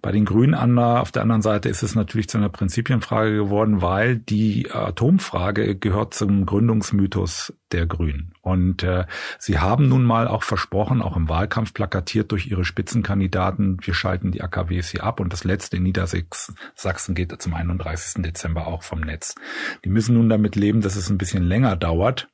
Bei 0.02 0.12
den 0.12 0.25
Grünen 0.25 0.80
auf 0.80 1.12
der 1.12 1.22
anderen 1.22 1.42
Seite 1.42 1.69
ist 1.69 1.84
es 1.84 1.96
natürlich 1.96 2.30
zu 2.30 2.38
einer 2.38 2.50
Prinzipienfrage 2.50 3.36
geworden, 3.36 3.81
weil 3.81 4.18
die 4.18 4.72
Atomfrage 4.72 5.75
gehört 5.75 6.13
zum 6.13 6.46
Gründungsmythos 6.46 7.54
der 7.72 7.86
Grünen. 7.86 8.34
Und 8.42 8.84
äh, 8.84 9.06
sie 9.38 9.60
haben 9.60 9.88
nun 9.88 10.04
mal 10.04 10.28
auch 10.28 10.44
versprochen, 10.44 11.02
auch 11.02 11.16
im 11.16 11.30
Wahlkampf 11.30 11.74
plakatiert 11.74 12.31
durch 12.31 12.48
ihre 12.48 12.66
Spitzenkandidaten, 12.66 13.78
wir 13.81 13.94
schalten 13.94 14.31
die 14.31 14.42
AKWs 14.42 14.90
hier 14.90 15.04
ab 15.04 15.19
und 15.19 15.31
das 15.31 15.44
letzte 15.44 15.78
in 15.78 15.84
Niedersachsen 15.84 17.16
geht 17.16 17.40
zum 17.42 17.54
31. 17.54 18.24
Dezember 18.24 18.68
auch 18.68 18.84
vom 18.84 19.02
Netz. 19.02 19.36
Die 19.86 19.90
müssen 19.90 20.16
nun 20.16 20.30
damit 20.30 20.56
leben, 20.56 20.81
dass 20.81 20.96
es 20.96 21.10
ein 21.10 21.18
bisschen 21.18 21.44
länger 21.44 21.75
dauert. 21.75 22.30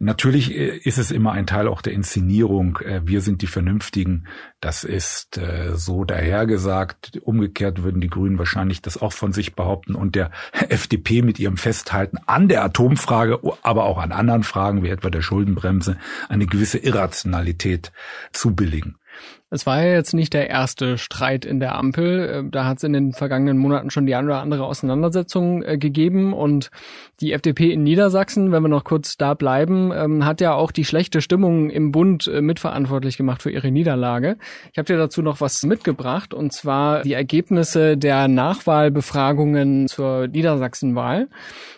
Natürlich 0.00 0.54
äh, 0.54 0.76
ist 0.78 0.98
es 0.98 1.10
immer 1.10 1.32
ein 1.32 1.46
Teil 1.46 1.68
auch 1.68 1.80
der 1.80 1.92
Inszenierung. 1.92 2.78
Äh, 2.78 3.02
wir 3.04 3.20
sind 3.20 3.42
die 3.42 3.46
Vernünftigen. 3.46 4.26
Das 4.60 4.82
ist 4.82 5.38
äh, 5.38 5.76
so 5.76 6.04
dahergesagt. 6.04 7.20
Umgekehrt 7.22 7.82
würden 7.82 8.00
die 8.00 8.08
Grünen 8.08 8.38
wahrscheinlich 8.38 8.82
das 8.82 9.00
auch 9.00 9.12
von 9.12 9.32
sich 9.32 9.54
behaupten 9.54 9.94
und 9.94 10.16
der 10.16 10.30
FDP 10.68 11.22
mit 11.22 11.38
ihrem 11.38 11.56
Festhalten 11.56 12.18
an 12.26 12.48
der 12.48 12.64
Atomfrage, 12.64 13.40
aber 13.62 13.84
auch 13.84 13.98
an 13.98 14.12
anderen 14.12 14.42
Fragen 14.42 14.82
wie 14.82 14.88
etwa 14.88 15.10
der 15.10 15.22
Schuldenbremse 15.22 15.96
eine 16.28 16.46
gewisse 16.46 16.78
Irrationalität 16.78 17.92
zubilligen. 18.32 18.96
Es 19.54 19.66
war 19.66 19.80
ja 19.80 19.92
jetzt 19.92 20.14
nicht 20.14 20.34
der 20.34 20.50
erste 20.50 20.98
Streit 20.98 21.44
in 21.44 21.60
der 21.60 21.76
Ampel. 21.76 22.28
Äh, 22.28 22.50
da 22.50 22.64
hat 22.64 22.78
es 22.78 22.82
in 22.82 22.92
den 22.92 23.12
vergangenen 23.12 23.56
Monaten 23.56 23.88
schon 23.90 24.04
die 24.04 24.16
eine 24.16 24.26
oder 24.26 24.40
andere 24.40 24.64
Auseinandersetzung 24.64 25.62
äh, 25.62 25.78
gegeben. 25.78 26.32
Und 26.32 26.72
die 27.20 27.32
FDP 27.32 27.72
in 27.72 27.84
Niedersachsen, 27.84 28.50
wenn 28.50 28.64
wir 28.64 28.68
noch 28.68 28.82
kurz 28.82 29.16
da 29.16 29.34
bleiben, 29.34 29.92
ähm, 29.94 30.24
hat 30.24 30.40
ja 30.40 30.54
auch 30.54 30.72
die 30.72 30.84
schlechte 30.84 31.20
Stimmung 31.20 31.70
im 31.70 31.92
Bund 31.92 32.26
äh, 32.26 32.40
mitverantwortlich 32.40 33.16
gemacht 33.16 33.42
für 33.42 33.50
ihre 33.52 33.70
Niederlage. 33.70 34.38
Ich 34.72 34.78
habe 34.78 34.86
dir 34.86 34.96
dazu 34.96 35.22
noch 35.22 35.40
was 35.40 35.62
mitgebracht, 35.62 36.34
und 36.34 36.52
zwar 36.52 37.02
die 37.02 37.12
Ergebnisse 37.12 37.96
der 37.96 38.26
Nachwahlbefragungen 38.26 39.86
zur 39.86 40.26
Niedersachsenwahl. 40.26 41.28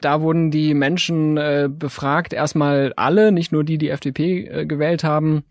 Da 0.01 0.23
wurden 0.23 0.51
die 0.51 0.73
Menschen 0.73 1.35
befragt, 1.79 2.33
erstmal 2.33 2.93
alle, 2.97 3.33
nicht 3.33 3.53
nur 3.53 3.65
die, 3.65 3.79
die 3.79 3.91
FDP 3.91 4.67
gewählt 4.67 5.05
haben, 5.05 5.45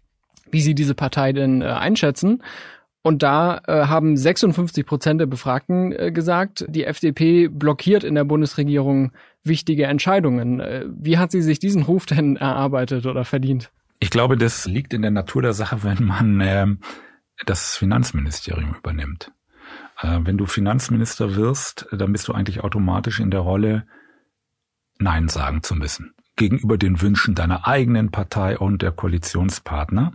wie 0.52 0.62
sie 0.62 0.76
diese 0.76 0.96
Partei 0.96 1.34
denn 1.34 1.62
äh, 1.62 1.66
einschätzen. 1.66 2.42
Und 3.06 3.22
da 3.22 3.62
äh, 3.68 3.86
haben 3.86 4.18
56 4.18 4.84
Prozent 4.84 5.22
der 5.22 5.28
Befragten 5.28 5.92
äh, 5.92 6.12
gesagt, 6.12 6.66
die 6.68 6.86
FDP 6.86 7.50
blockiert 7.50 8.04
in 8.04 8.16
der 8.16 8.24
Bundesregierung 8.24 9.12
wichtige 9.44 9.86
Entscheidungen. 9.86 10.60
Äh, 10.60 10.86
wie 10.88 11.20
hat 11.20 11.30
sie 11.30 11.44
sich 11.44 11.60
diesen 11.60 11.84
Ruf 11.84 12.08
denn 12.08 12.36
erarbeitet 12.36 13.06
oder 13.06 13.24
verdient? 13.24 13.72
Ich 14.00 14.10
glaube, 14.10 14.38
das 14.38 14.66
liegt 14.66 14.92
in 14.94 15.04
der 15.04 15.12
Natur 15.12 15.44
der 15.44 15.54
Sache, 15.54 15.84
wenn 15.84 16.04
man 16.04 16.42
äh, 16.42 16.66
das 17.46 17.78
Finanzministerium 17.78 18.74
übernimmt. 18.76 19.32
Äh, 20.02 20.22
wenn 20.24 20.40
du 20.40 20.48
Finanzminister 20.48 21.36
wirst, 21.36 21.88
dann 21.92 22.12
bist 22.12 22.28
du 22.28 22.34
eigentlich 22.34 22.64
automatisch 22.64 23.20
in 23.20 23.30
der 23.30 23.42
Rolle, 23.42 23.86
Nein 24.98 25.28
sagen 25.28 25.62
zu 25.62 25.76
müssen 25.76 26.15
gegenüber 26.36 26.78
den 26.78 27.02
Wünschen 27.02 27.36
deiner 27.36 27.68
eigenen 27.68 28.12
Partei 28.12 28.58
und 28.58 28.82
der 28.82 28.92
Koalitionspartner. 28.92 30.14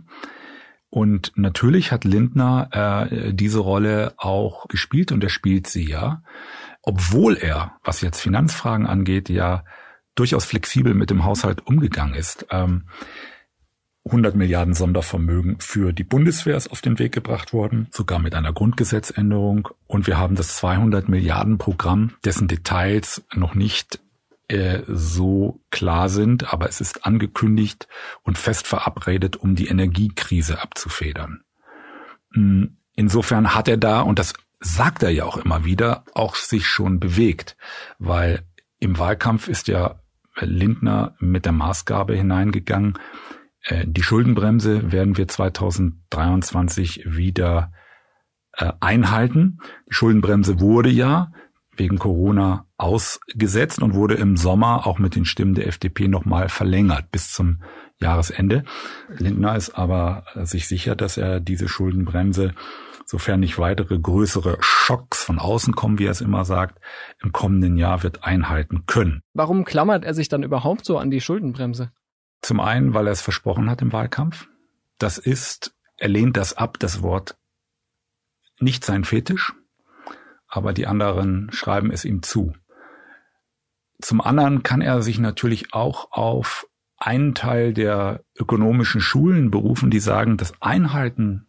Und 0.89 1.31
natürlich 1.35 1.91
hat 1.91 2.03
Lindner 2.03 3.07
äh, 3.09 3.33
diese 3.33 3.59
Rolle 3.59 4.13
auch 4.17 4.67
gespielt 4.67 5.11
und 5.11 5.23
er 5.23 5.29
spielt 5.29 5.67
sie 5.67 5.89
ja, 5.89 6.21
obwohl 6.81 7.37
er, 7.37 7.77
was 7.83 8.01
jetzt 8.01 8.19
Finanzfragen 8.19 8.85
angeht, 8.85 9.29
ja 9.29 9.63
durchaus 10.15 10.45
flexibel 10.45 10.93
mit 10.93 11.09
dem 11.09 11.23
Haushalt 11.23 11.65
umgegangen 11.65 12.15
ist. 12.15 12.45
Ähm, 12.51 12.83
100 14.05 14.35
Milliarden 14.35 14.73
Sondervermögen 14.73 15.57
für 15.59 15.93
die 15.93 16.03
Bundeswehr 16.03 16.57
ist 16.57 16.71
auf 16.71 16.81
den 16.81 16.97
Weg 16.97 17.11
gebracht 17.13 17.53
worden, 17.53 17.87
sogar 17.91 18.19
mit 18.19 18.33
einer 18.33 18.51
Grundgesetzänderung. 18.51 19.69
Und 19.85 20.07
wir 20.07 20.17
haben 20.17 20.35
das 20.35 20.57
200 20.57 21.07
Milliarden 21.07 21.59
Programm, 21.59 22.13
dessen 22.25 22.47
Details 22.47 23.23
noch 23.33 23.53
nicht 23.53 23.99
äh, 24.51 24.83
so 24.87 25.61
klar 25.69 26.09
sind, 26.09 26.51
aber 26.51 26.67
es 26.67 26.81
ist 26.81 27.05
angekündigt 27.05 27.87
und 28.23 28.37
fest 28.37 28.67
verabredet, 28.67 29.37
um 29.37 29.55
die 29.55 29.67
Energiekrise 29.67 30.61
abzufedern. 30.61 31.43
Hm, 32.33 32.77
insofern 32.95 33.55
hat 33.55 33.67
er 33.67 33.77
da, 33.77 34.01
und 34.01 34.19
das 34.19 34.33
sagt 34.59 35.03
er 35.03 35.09
ja 35.09 35.25
auch 35.25 35.37
immer 35.37 35.65
wieder, 35.65 36.03
auch 36.13 36.35
sich 36.35 36.67
schon 36.67 36.99
bewegt, 36.99 37.57
weil 37.97 38.43
im 38.79 38.99
Wahlkampf 38.99 39.47
ist 39.47 39.67
ja 39.67 40.01
Lindner 40.39 41.15
mit 41.19 41.45
der 41.45 41.51
Maßgabe 41.51 42.15
hineingegangen, 42.15 42.97
äh, 43.63 43.85
die 43.87 44.03
Schuldenbremse 44.03 44.91
werden 44.91 45.17
wir 45.17 45.27
2023 45.27 47.03
wieder 47.05 47.71
äh, 48.53 48.71
einhalten. 48.79 49.59
Die 49.89 49.93
Schuldenbremse 49.93 50.59
wurde 50.59 50.89
ja 50.89 51.31
wegen 51.81 51.97
Corona 51.97 52.67
ausgesetzt 52.77 53.81
und 53.81 53.95
wurde 53.95 54.13
im 54.13 54.37
Sommer 54.37 54.85
auch 54.85 54.99
mit 54.99 55.15
den 55.15 55.25
Stimmen 55.25 55.55
der 55.55 55.65
FDP 55.65 56.07
nochmal 56.07 56.47
verlängert 56.47 57.11
bis 57.11 57.33
zum 57.33 57.63
Jahresende. 57.99 58.63
Lindner 59.09 59.55
ist 59.55 59.71
aber 59.71 60.25
sich 60.43 60.67
sicher, 60.67 60.95
dass 60.95 61.17
er 61.17 61.39
diese 61.39 61.67
Schuldenbremse, 61.67 62.53
sofern 63.05 63.39
nicht 63.39 63.57
weitere 63.57 63.97
größere 63.97 64.57
Schocks 64.59 65.23
von 65.23 65.39
außen 65.39 65.73
kommen, 65.73 65.97
wie 65.97 66.05
er 66.05 66.11
es 66.11 66.21
immer 66.21 66.45
sagt, 66.45 66.79
im 67.23 67.31
kommenden 67.31 67.77
Jahr 67.77 68.03
wird 68.03 68.23
einhalten 68.23 68.85
können. 68.85 69.21
Warum 69.33 69.65
klammert 69.65 70.05
er 70.05 70.13
sich 70.13 70.29
dann 70.29 70.43
überhaupt 70.43 70.85
so 70.85 70.99
an 70.99 71.09
die 71.09 71.19
Schuldenbremse? 71.19 71.91
Zum 72.43 72.59
einen, 72.59 72.93
weil 72.93 73.07
er 73.07 73.13
es 73.13 73.21
versprochen 73.21 73.71
hat 73.71 73.81
im 73.81 73.91
Wahlkampf. 73.91 74.47
Das 74.99 75.17
ist, 75.17 75.73
er 75.97 76.09
lehnt 76.09 76.37
das 76.37 76.55
ab, 76.55 76.77
das 76.77 77.01
Wort 77.01 77.37
nicht 78.59 78.85
sein 78.85 79.03
Fetisch, 79.03 79.55
aber 80.51 80.73
die 80.73 80.85
anderen 80.85 81.49
schreiben 81.51 81.91
es 81.91 82.05
ihm 82.05 82.21
zu. 82.21 82.53
Zum 84.01 84.21
anderen 84.21 84.63
kann 84.63 84.81
er 84.81 85.01
sich 85.01 85.17
natürlich 85.17 85.73
auch 85.73 86.11
auf 86.11 86.67
einen 86.97 87.33
Teil 87.33 87.73
der 87.73 88.23
ökonomischen 88.37 89.01
Schulen 89.01 89.49
berufen, 89.49 89.89
die 89.89 89.99
sagen, 89.99 90.37
das 90.37 90.53
Einhalten 90.61 91.47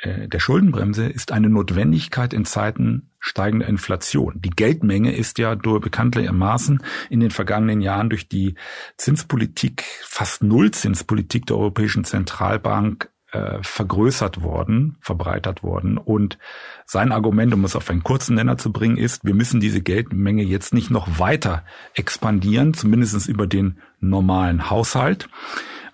äh, 0.00 0.28
der 0.28 0.40
Schuldenbremse 0.40 1.06
ist 1.06 1.30
eine 1.30 1.48
Notwendigkeit 1.48 2.32
in 2.32 2.44
Zeiten 2.44 3.10
steigender 3.18 3.68
Inflation. 3.68 4.40
Die 4.40 4.50
Geldmenge 4.50 5.14
ist 5.14 5.38
ja 5.38 5.54
durch 5.54 5.82
bekanntlichermaßen 5.82 6.82
in 7.10 7.20
den 7.20 7.30
vergangenen 7.30 7.82
Jahren 7.82 8.08
durch 8.08 8.28
die 8.28 8.54
Zinspolitik, 8.96 9.84
fast 10.02 10.42
Nullzinspolitik 10.42 11.46
der 11.46 11.58
Europäischen 11.58 12.04
Zentralbank 12.04 13.10
äh, 13.32 13.58
vergrößert 13.62 14.42
worden, 14.42 14.96
verbreitert 15.00 15.62
worden. 15.62 15.98
Und 15.98 16.38
sein 16.84 17.12
Argument, 17.12 17.54
um 17.54 17.64
es 17.64 17.76
auf 17.76 17.88
einen 17.90 18.02
kurzen 18.02 18.34
Nenner 18.34 18.58
zu 18.58 18.72
bringen, 18.72 18.96
ist, 18.96 19.24
wir 19.24 19.34
müssen 19.34 19.60
diese 19.60 19.80
Geldmenge 19.80 20.42
jetzt 20.42 20.74
nicht 20.74 20.90
noch 20.90 21.18
weiter 21.18 21.64
expandieren, 21.94 22.74
zumindest 22.74 23.28
über 23.28 23.46
den 23.46 23.78
normalen 24.00 24.70
Haushalt 24.70 25.28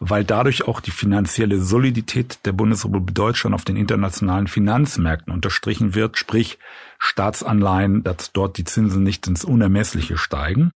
weil 0.01 0.25
dadurch 0.25 0.67
auch 0.69 0.81
die 0.81 0.91
finanzielle 0.91 1.61
Solidität 1.61 2.41
der 2.45 2.53
Bundesrepublik 2.53 3.15
Deutschland 3.15 3.55
auf 3.55 3.65
den 3.65 3.77
internationalen 3.77 4.47
Finanzmärkten 4.47 5.33
unterstrichen 5.33 5.95
wird, 5.95 6.19
sprich 6.19 6.59
Staatsanleihen, 6.99 8.03
dass 8.03 8.33
dort 8.33 8.59
die 8.59 8.65
Zinsen 8.65 9.03
nicht 9.03 9.27
ins 9.27 9.45
Unermessliche 9.45 10.19
steigen. 10.19 10.71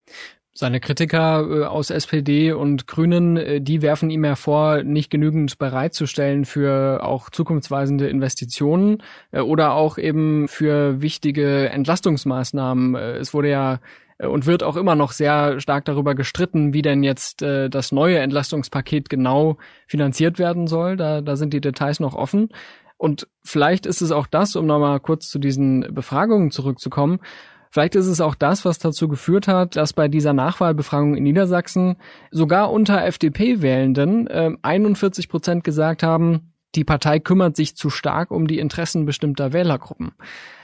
Seine 0.60 0.82
Kritiker 0.82 1.48
äh, 1.50 1.64
aus 1.64 1.90
SPD 1.90 2.52
und 2.52 2.86
Grünen, 2.86 3.38
äh, 3.38 3.62
die 3.62 3.82
werfen 3.82 4.10
ihm 4.10 4.26
hervor, 4.26 4.84
nicht 4.84 5.10
genügend 5.10 5.58
bereitzustellen 5.58 6.44
für 6.44 7.02
auch 7.02 7.30
zukunftsweisende 7.30 8.10
Investitionen 8.10 9.02
äh, 9.32 9.40
oder 9.40 9.72
auch 9.72 9.98
eben 9.98 10.50
für 10.50 11.02
wichtige 11.02 11.70
Entlastungsmaßnahmen. 11.70 12.96
Es 12.96 13.34
wurde 13.34 13.50
ja 13.50 13.80
und 14.18 14.48
wird 14.48 14.64
auch 14.64 14.76
immer 14.76 14.96
noch 14.96 15.14
sehr 15.14 15.62
stark 15.62 15.86
darüber 15.86 16.14
gestritten, 16.14 16.74
wie 16.74 16.82
denn 16.82 17.04
jetzt 17.04 17.42
das 17.42 17.94
neue 17.94 18.20
Entlastungspaket 18.20 19.10
genau 19.10 19.56
finanziert 19.88 20.40
werden 20.40 20.68
soll. 20.68 20.98
Da, 20.98 21.22
da 21.22 21.38
sind 21.38 21.54
die 21.54 21.62
Details 21.62 22.02
noch 22.02 22.16
offen. 22.16 22.50
Und 22.98 23.30
vielleicht 23.46 23.86
ist 23.86 24.02
es 24.02 24.12
auch 24.12 24.28
das, 24.28 24.58
um 24.58 24.66
nochmal 24.66 25.00
kurz 25.00 25.30
zu 25.30 25.40
diesen 25.40 25.88
Befragungen 25.94 26.52
zurückzukommen, 26.52 27.22
Vielleicht 27.72 27.96
ist 27.96 28.08
es 28.08 28.20
auch 28.20 28.34
das, 28.34 28.66
was 28.66 28.80
dazu 28.80 29.08
geführt 29.08 29.48
hat, 29.48 29.76
dass 29.76 29.94
bei 29.94 30.08
dieser 30.08 30.34
Nachwahlbefragung 30.34 31.16
in 31.16 31.24
Niedersachsen 31.24 31.98
sogar 32.32 32.72
unter 32.72 33.06
FDP-Wählenden 33.06 34.28
äh, 34.28 34.52
41 34.62 35.30
Prozent 35.30 35.64
gesagt 35.64 36.02
haben, 36.02 36.54
die 36.76 36.84
Partei 36.84 37.20
kümmert 37.20 37.56
sich 37.56 37.76
zu 37.76 37.90
stark 37.90 38.32
um 38.32 38.48
die 38.48 38.60
Interessen 38.60 39.06
bestimmter 39.06 39.54
Wählergruppen. 39.54 40.12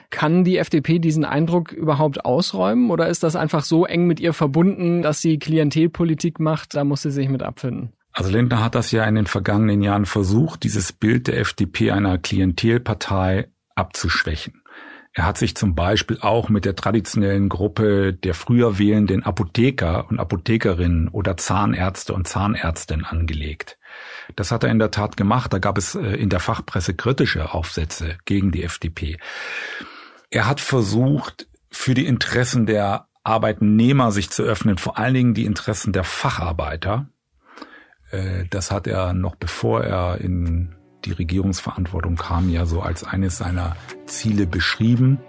Kann 0.10 0.44
die 0.44 0.58
FDP 0.58 1.00
diesen 1.00 1.26
Eindruck 1.26 1.72
überhaupt 1.72 2.26
ausräumen 2.26 2.90
oder 2.90 3.08
ist 3.08 3.24
das 3.24 3.36
einfach 3.36 3.64
so 3.64 3.86
eng 3.86 4.08
mit 4.08 4.20
ihr 4.20 4.34
verbunden, 4.34 5.02
dass 5.02 5.22
sie 5.22 5.40
Klientelpolitik 5.40 6.40
macht, 6.40 6.76
da 6.76 6.84
muss 6.84 7.02
sie 7.02 7.12
sich 7.12 7.28
mit 7.30 7.44
abfinden? 7.44 7.92
Also 8.14 8.32
Lindner 8.32 8.64
hat 8.64 8.76
das 8.76 8.92
ja 8.92 9.04
in 9.06 9.16
den 9.16 9.28
vergangenen 9.28 9.82
Jahren 9.82 10.06
versucht, 10.06 10.64
dieses 10.64 10.94
Bild 10.94 11.28
der 11.28 11.38
FDP 11.40 11.92
einer 11.92 12.18
Klientelpartei 12.18 13.50
abzuschwächen. 13.76 14.62
Er 15.18 15.26
hat 15.26 15.38
sich 15.38 15.56
zum 15.56 15.76
Beispiel 15.76 16.18
auch 16.20 16.50
mit 16.50 16.66
der 16.66 16.76
traditionellen 16.76 17.48
Gruppe 17.48 18.12
der 18.12 18.34
früher 18.34 18.78
wählenden 18.78 19.24
Apotheker 19.24 20.10
und 20.10 20.20
Apothekerinnen 20.20 21.08
oder 21.08 21.38
Zahnärzte 21.38 22.14
und 22.14 22.28
Zahnärztinnen 22.28 23.06
angelegt. 23.06 23.78
Das 24.36 24.52
hat 24.52 24.66
er 24.66 24.72
in 24.72 24.78
der 24.78 24.92
Tat 24.92 25.16
gemacht. 25.16 25.54
Da 25.54 25.60
gab 25.60 25.78
es 25.78 25.96
äh, 25.96 26.02
in 26.02 26.28
der 26.28 26.42
Fachpresse 26.42 26.96
kritische 26.96 27.54
Aufsätze 27.54 28.18
gegen 28.26 28.52
die 28.52 28.64
FDP. 28.64 29.18
Er 30.32 30.48
hat 30.48 30.60
versucht, 30.60 31.48
für 31.72 31.94
die 31.94 32.08
Interessen 32.08 32.66
der 32.66 33.08
Arbeitnehmer 33.24 34.12
sich 34.12 34.30
zu 34.30 34.44
öffnen, 34.44 34.78
vor 34.78 34.98
allen 34.98 35.14
Dingen 35.14 35.34
die 35.34 35.46
Interessen 35.46 35.94
der 35.94 36.04
Facharbeiter. 36.04 37.08
Äh, 38.12 38.44
das 38.50 38.70
hat 38.70 38.86
er 38.86 39.14
noch 39.14 39.36
bevor 39.36 39.82
er 39.82 40.20
in 40.20 40.76
die 41.06 41.12
Regierungsverantwortung 41.12 42.16
kam, 42.16 42.50
ja 42.50 42.66
so 42.66 42.82
als 42.82 43.04
eines 43.04 43.38
seiner 43.38 43.76
Ziele 44.06 44.48
beschrieben. 44.48 45.20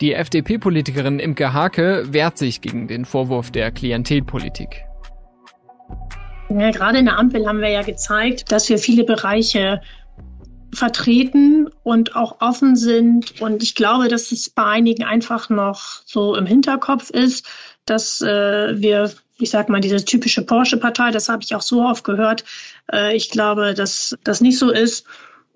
Die 0.00 0.14
FDP-Politikerin 0.14 1.18
Imke 1.18 1.52
Hake 1.52 2.04
wehrt 2.10 2.38
sich 2.38 2.60
gegen 2.62 2.88
den 2.88 3.04
Vorwurf 3.04 3.50
der 3.50 3.70
Klientelpolitik. 3.70 4.84
Ja, 6.48 6.70
gerade 6.70 6.98
in 6.98 7.04
der 7.04 7.18
Ampel 7.18 7.46
haben 7.46 7.60
wir 7.60 7.68
ja 7.68 7.82
gezeigt, 7.82 8.50
dass 8.50 8.68
wir 8.68 8.78
viele 8.78 9.04
Bereiche 9.04 9.82
vertreten 10.72 11.68
und 11.82 12.16
auch 12.16 12.40
offen 12.40 12.76
sind. 12.76 13.40
Und 13.40 13.62
ich 13.62 13.74
glaube, 13.74 14.08
dass 14.08 14.32
es 14.32 14.50
bei 14.50 14.64
einigen 14.64 15.04
einfach 15.04 15.50
noch 15.50 16.02
so 16.04 16.34
im 16.34 16.46
Hinterkopf 16.46 17.10
ist, 17.10 17.48
dass 17.84 18.20
äh, 18.20 18.80
wir, 18.80 19.12
ich 19.40 19.50
sag 19.50 19.68
mal, 19.68 19.80
diese 19.80 20.04
typische 20.04 20.42
Porsche-Partei, 20.42 21.10
das 21.10 21.28
habe 21.28 21.42
ich 21.42 21.54
auch 21.54 21.62
so 21.62 21.82
oft 21.82 22.04
gehört. 22.04 22.44
Äh, 22.92 23.16
ich 23.16 23.30
glaube, 23.30 23.74
dass 23.74 24.16
das 24.24 24.40
nicht 24.40 24.58
so 24.58 24.70
ist 24.70 25.06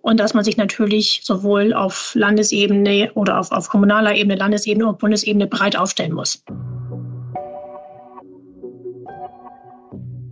und 0.03 0.21
dass 0.21 0.35
man 0.35 0.45
sich 0.45 0.57
natürlich 0.57 1.21
sowohl 1.25 1.73
auf 1.73 2.12
Landesebene 2.14 3.12
oder 3.14 3.38
auf, 3.41 3.53
auf 3.53 3.69
kommunaler 3.69 4.14
Ebene, 4.14 4.37
Landesebene 4.37 4.87
und 4.87 4.99
Bundesebene 4.99 5.47
breit 5.47 5.76
aufstellen 5.76 6.12
muss. 6.12 6.43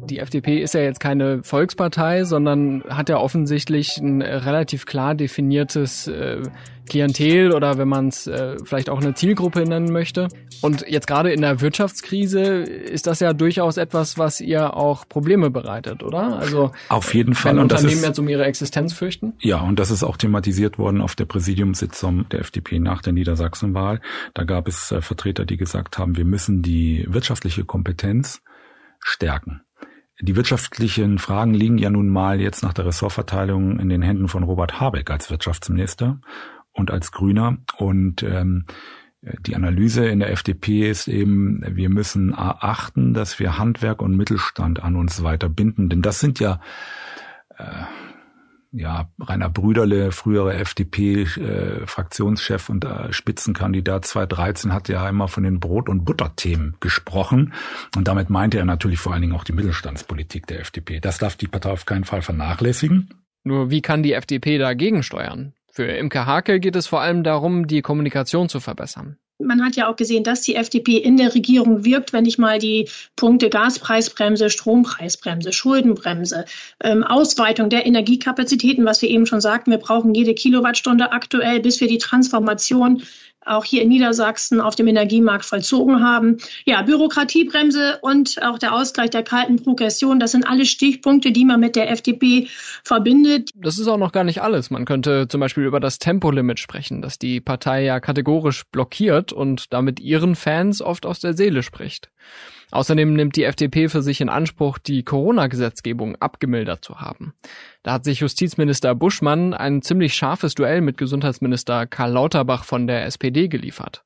Die 0.09 0.18
FDP 0.18 0.61
ist 0.61 0.75
ja 0.75 0.80
jetzt 0.80 1.00
keine 1.00 1.42
Volkspartei, 1.42 2.25
sondern 2.25 2.82
hat 2.88 3.09
ja 3.09 3.18
offensichtlich 3.18 3.99
ein 3.99 4.23
relativ 4.23 4.87
klar 4.87 5.14
definiertes 5.14 6.09
äh, 6.09 6.42
Klientel 6.88 7.52
oder 7.52 7.78
wenn 7.78 7.88
man 7.88 8.09
es 8.09 8.26
äh, 8.26 8.56
vielleicht 8.64 8.90
auch 8.90 9.00
eine 9.00 9.14
Zielgruppe 9.14 9.62
nennen 9.62 9.92
möchte. 9.92 10.28
Und 10.61 10.85
jetzt 10.88 11.06
gerade 11.06 11.32
in 11.32 11.40
der 11.40 11.61
Wirtschaftskrise 11.61 12.40
ist 12.40 13.06
das 13.06 13.21
ja 13.21 13.32
durchaus 13.32 13.76
etwas, 13.76 14.18
was 14.18 14.40
ihr 14.40 14.76
auch 14.76 15.09
Probleme 15.09 15.50
bereitet, 15.50 16.02
oder? 16.02 16.38
Also 16.38 16.73
auf 16.88 17.14
jeden 17.14 17.35
Fall. 17.35 17.52
Wenn 17.52 17.61
und 17.61 17.73
Unternehmen 17.73 17.99
ist, 17.99 18.06
jetzt 18.06 18.18
um 18.18 18.28
ihre 18.28 18.44
Existenz 18.44 18.92
fürchten? 18.92 19.35
Ja, 19.40 19.61
und 19.61 19.78
das 19.78 19.90
ist 19.90 20.02
auch 20.02 20.16
thematisiert 20.16 20.78
worden 20.78 21.00
auf 21.00 21.14
der 21.14 21.25
Präsidiumssitzung 21.25 22.28
der 22.28 22.40
FDP 22.40 22.78
nach 22.78 23.02
der 23.02 23.12
Niedersachsenwahl. 23.12 24.00
Da 24.35 24.44
gab 24.44 24.68
es 24.68 24.92
äh, 24.92 25.00
Vertreter, 25.00 25.44
die 25.44 25.56
gesagt 25.56 25.99
haben, 25.99 26.16
wir 26.16 26.25
müssen 26.25 26.62
die 26.62 27.06
wirtschaftliche 27.09 27.64
Kompetenz 27.64 28.42
stärken. 29.00 29.62
Die 30.21 30.37
wirtschaftlichen 30.37 31.19
Fragen 31.19 31.54
liegen 31.54 31.78
ja 31.78 31.90
nun 31.90 32.09
mal 32.09 32.40
jetzt 32.40 32.62
nach 32.62 32.73
der 32.73 32.87
Ressortverteilung 32.87 33.81
in 33.81 33.88
den 33.88 34.02
Händen 34.02 34.28
von 34.28 34.42
Robert 34.42 34.81
Habeck 34.81 35.11
als 35.11 35.31
Wirtschaftsminister 35.31 36.21
und 36.73 36.90
als 36.90 37.12
Grüner. 37.12 37.59
Und 37.78 38.23
ähm, 38.23 38.66
die 39.23 39.54
Analyse 39.54 40.07
in 40.07 40.19
der 40.19 40.31
FDP 40.31 40.90
ist 40.90 41.09
eben, 41.09 41.62
wir 41.64 41.88
müssen 41.88 42.35
achten, 42.37 43.14
dass 43.14 43.38
wir 43.38 43.59
Handwerk 43.59 44.02
und 44.02 44.16
Mittelstand 44.16 44.83
an 44.83 44.97
uns 44.97 45.23
weiter 45.23 45.49
binden. 45.49 45.88
Denn 45.88 46.02
das 46.02 46.21
sind 46.21 46.40
ja 46.40 46.61
äh, 47.57 47.64
ja, 48.73 49.11
Rainer 49.21 49.50
Brüderle, 49.50 50.12
frühere 50.12 50.55
FDP-Fraktionschef 50.55 52.69
äh, 52.69 52.73
und 52.73 52.85
äh, 52.85 53.12
Spitzenkandidat 53.12 54.07
2013, 54.07 54.73
hat 54.73 54.88
ja 54.88 55.09
immer 55.09 55.29
von 55.29 55.43
den 55.43 55.61
Brot- 55.61 55.88
und 55.88 56.05
Butterthemen 56.05 56.76
gesprochen. 56.81 57.52
Und 57.95 58.09
damit 58.09 58.31
meinte 58.31 58.59
er 58.59 58.64
natürlich 58.64 58.99
vor 58.99 59.12
allen 59.12 59.23
Dingen 59.23 59.35
auch 59.35 59.45
die 59.45 59.52
Mittelstandspolitik 59.52 60.47
der 60.47 60.61
FDP. 60.61 61.00
Das 61.00 61.19
darf 61.19 61.37
die 61.37 61.49
Partei 61.49 61.71
auf 61.71 61.85
keinen 61.85 62.05
Fall 62.05 62.23
vernachlässigen. 62.23 63.11
Nur 63.45 63.71
wie 63.71 63.83
kann 63.83 64.02
die 64.02 64.14
FDP 64.14 64.59
dagegen 64.59 65.02
steuern? 65.02 65.52
Für 65.71 65.85
Imke 65.85 66.26
Hakel 66.26 66.61
geht 66.61 66.76
es 66.76 66.87
vor 66.87 67.00
allem 67.00 67.25
darum, 67.25 67.67
die 67.67 67.83
Kommunikation 67.83 68.49
zu 68.49 68.61
verbessern. 68.61 69.17
Man 69.44 69.64
hat 69.64 69.76
ja 69.76 69.88
auch 69.88 69.96
gesehen, 69.96 70.25
dass 70.25 70.42
die 70.42 70.56
FDP 70.56 70.96
in 70.96 71.16
der 71.16 71.34
Regierung 71.34 71.84
wirkt, 71.84 72.12
wenn 72.12 72.26
ich 72.26 72.38
mal 72.38 72.58
die 72.58 72.88
Punkte 73.16 73.50
Gaspreisbremse, 73.50 74.50
Strompreisbremse, 74.50 75.52
Schuldenbremse, 75.52 76.44
ähm, 76.82 77.04
Ausweitung 77.04 77.70
der 77.70 77.87
Energiekapazitäten, 77.87 78.84
was 78.84 79.02
wir 79.02 79.11
eben 79.11 79.26
schon 79.26 79.40
sagten, 79.40 79.70
wir 79.70 79.78
brauchen 79.78 80.14
jede 80.14 80.34
Kilowattstunde 80.34 81.12
aktuell, 81.12 81.61
bis 81.61 81.80
wir 81.80 81.88
die 81.88 81.99
Transformation 81.99 83.02
auch 83.46 83.64
hier 83.64 83.82
in 83.82 83.88
Niedersachsen 83.88 84.61
auf 84.61 84.75
dem 84.75 84.87
Energiemarkt 84.87 85.44
vollzogen 85.44 86.02
haben. 86.02 86.38
Ja, 86.64 86.82
Bürokratiebremse 86.82 87.99
und 88.02 88.42
auch 88.42 88.58
der 88.58 88.75
Ausgleich 88.75 89.11
der 89.11 89.22
kalten 89.22 89.56
Progression, 89.56 90.20
das 90.20 90.32
sind 90.32 90.46
alle 90.46 90.64
Stichpunkte, 90.64 91.32
die 91.32 91.44
man 91.44 91.61
mit 91.61 91.76
der 91.76 91.90
FDP 91.90 92.49
verbindet. 92.84 93.50
Das 93.54 93.78
ist 93.78 93.88
auch 93.88 93.96
noch 93.96 94.12
gar 94.12 94.25
nicht 94.25 94.42
alles. 94.42 94.70
Man 94.70 94.84
könnte 94.84 95.28
zum 95.28 95.40
Beispiel 95.40 95.64
über 95.64 95.80
das 95.80 95.99
Tempolimit 95.99 96.58
sprechen, 96.58 97.02
das 97.02 97.18
die 97.18 97.40
Partei 97.40 97.84
ja 97.84 98.00
kategorisch 98.00 98.64
blockiert 98.70 99.32
und 99.32 99.72
damit 99.72 100.00
ihren 100.00 100.34
Fans 100.34 100.82
oft 100.82 101.06
aus 101.06 101.20
der 101.20 101.34
Seele 101.34 101.62
spricht. 101.62 102.11
Außerdem 102.73 103.12
nimmt 103.12 103.37
die 103.37 103.45
FDP 103.45 103.88
für 103.88 104.00
sich 104.00 104.23
in 104.23 104.31
Anspruch, 104.31 104.79
die 104.79 105.02
Corona-Gesetzgebung 105.05 106.17
abgemildert 106.17 106.83
zu 106.83 107.00
haben. 107.00 107.35
Da 107.83 107.93
hat 107.93 108.05
sich 108.05 108.21
Justizminister 108.21 108.95
Buschmann 108.95 109.52
ein 109.52 109.83
ziemlich 109.83 110.14
scharfes 110.14 110.55
Duell 110.55 110.81
mit 110.81 110.97
Gesundheitsminister 110.97 111.87
Karl 111.87 112.12
Lauterbach 112.12 112.64
von 112.64 112.87
der 112.87 113.05
SPD 113.05 113.49
geliefert. 113.49 114.05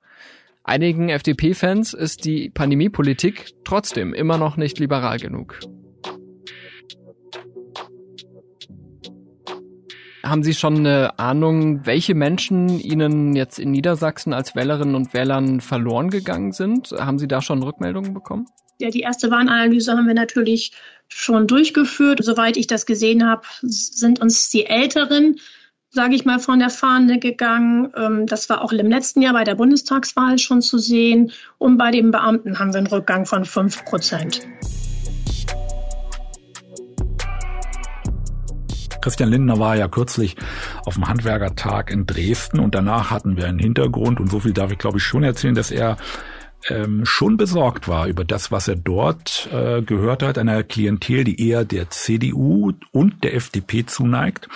Einigen 0.64 1.10
FDP-Fans 1.10 1.94
ist 1.94 2.24
die 2.24 2.50
Pandemiepolitik 2.50 3.52
trotzdem 3.64 4.12
immer 4.12 4.36
noch 4.36 4.56
nicht 4.56 4.80
liberal 4.80 5.20
genug. 5.20 5.60
Haben 10.26 10.42
Sie 10.42 10.54
schon 10.54 10.78
eine 10.78 11.20
Ahnung, 11.20 11.86
welche 11.86 12.16
Menschen 12.16 12.80
Ihnen 12.80 13.36
jetzt 13.36 13.60
in 13.60 13.70
Niedersachsen 13.70 14.32
als 14.32 14.56
Wählerinnen 14.56 14.96
und 14.96 15.14
Wählern 15.14 15.60
verloren 15.60 16.10
gegangen 16.10 16.50
sind? 16.50 16.90
Haben 16.90 17.20
Sie 17.20 17.28
da 17.28 17.40
schon 17.40 17.62
Rückmeldungen 17.62 18.12
bekommen? 18.12 18.48
Ja, 18.80 18.90
die 18.90 19.00
erste 19.00 19.30
Warnanalyse 19.30 19.92
haben 19.92 20.08
wir 20.08 20.14
natürlich 20.14 20.72
schon 21.06 21.46
durchgeführt. 21.46 22.24
Soweit 22.24 22.56
ich 22.56 22.66
das 22.66 22.86
gesehen 22.86 23.24
habe, 23.24 23.42
sind 23.62 24.20
uns 24.20 24.50
die 24.50 24.66
Älteren, 24.66 25.38
sage 25.90 26.16
ich 26.16 26.24
mal, 26.24 26.40
von 26.40 26.58
der 26.58 26.70
Fahne 26.70 27.20
gegangen. 27.20 27.92
Ähm, 27.96 28.26
das 28.26 28.48
war 28.48 28.62
auch 28.62 28.72
im 28.72 28.90
letzten 28.90 29.22
Jahr 29.22 29.32
bei 29.32 29.44
der 29.44 29.54
Bundestagswahl 29.54 30.38
schon 30.38 30.60
zu 30.60 30.78
sehen. 30.78 31.30
Und 31.58 31.78
bei 31.78 31.92
den 31.92 32.10
Beamten 32.10 32.58
haben 32.58 32.72
wir 32.72 32.78
einen 32.78 32.88
Rückgang 32.88 33.26
von 33.26 33.44
fünf 33.44 33.84
Prozent. 33.84 34.40
Christian 39.06 39.30
Lindner 39.30 39.60
war 39.60 39.76
ja 39.76 39.86
kürzlich 39.86 40.34
auf 40.84 40.94
dem 40.94 41.06
Handwerkertag 41.06 41.92
in 41.92 42.06
Dresden 42.06 42.58
und 42.58 42.74
danach 42.74 43.12
hatten 43.12 43.36
wir 43.36 43.46
einen 43.46 43.60
Hintergrund 43.60 44.18
und 44.18 44.28
so 44.28 44.40
viel 44.40 44.52
darf 44.52 44.72
ich 44.72 44.78
glaube 44.78 44.98
ich 44.98 45.04
schon 45.04 45.22
erzählen, 45.22 45.54
dass 45.54 45.70
er 45.70 45.96
ähm, 46.68 47.04
schon 47.04 47.36
besorgt 47.36 47.86
war 47.86 48.08
über 48.08 48.24
das, 48.24 48.50
was 48.50 48.66
er 48.66 48.74
dort 48.74 49.48
äh, 49.52 49.80
gehört 49.82 50.24
hat, 50.24 50.38
einer 50.38 50.64
Klientel, 50.64 51.22
die 51.22 51.40
eher 51.40 51.64
der 51.64 51.88
CDU 51.88 52.72
und 52.90 53.22
der 53.22 53.36
FDP 53.36 53.86
zuneigt. 53.86 54.48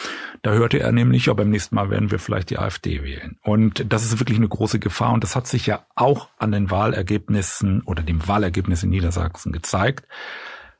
Da 0.42 0.50
hörte 0.50 0.80
er 0.80 0.90
nämlich, 0.90 1.26
ja, 1.26 1.34
beim 1.34 1.50
nächsten 1.50 1.76
Mal 1.76 1.88
werden 1.88 2.10
wir 2.10 2.18
vielleicht 2.18 2.50
die 2.50 2.58
AfD 2.58 3.04
wählen. 3.04 3.38
Und 3.44 3.84
das 3.92 4.04
ist 4.04 4.18
wirklich 4.18 4.38
eine 4.38 4.48
große 4.48 4.80
Gefahr 4.80 5.12
und 5.12 5.22
das 5.22 5.36
hat 5.36 5.46
sich 5.46 5.66
ja 5.66 5.86
auch 5.94 6.28
an 6.38 6.50
den 6.50 6.72
Wahlergebnissen 6.72 7.82
oder 7.82 8.02
dem 8.02 8.26
Wahlergebnis 8.26 8.82
in 8.82 8.90
Niedersachsen 8.90 9.52
gezeigt. 9.52 10.08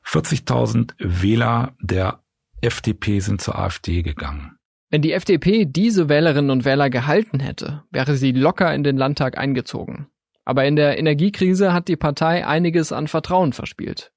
40.000 0.05 0.91
Wähler 0.99 1.73
der 1.79 2.19
FDP 2.61 3.19
sind 3.19 3.41
zur 3.41 3.57
AfD 3.57 4.03
gegangen. 4.03 4.57
Wenn 4.89 5.01
die 5.01 5.13
FDP 5.13 5.65
diese 5.65 6.09
Wählerinnen 6.09 6.51
und 6.51 6.65
Wähler 6.65 6.89
gehalten 6.89 7.39
hätte, 7.39 7.83
wäre 7.91 8.17
sie 8.17 8.31
locker 8.33 8.73
in 8.73 8.83
den 8.83 8.97
Landtag 8.97 9.37
eingezogen. 9.37 10.07
Aber 10.45 10.65
in 10.65 10.75
der 10.75 10.97
Energiekrise 10.97 11.73
hat 11.73 11.87
die 11.87 11.95
Partei 11.95 12.45
einiges 12.45 12.91
an 12.91 13.07
Vertrauen 13.07 13.53
verspielt. 13.53 14.11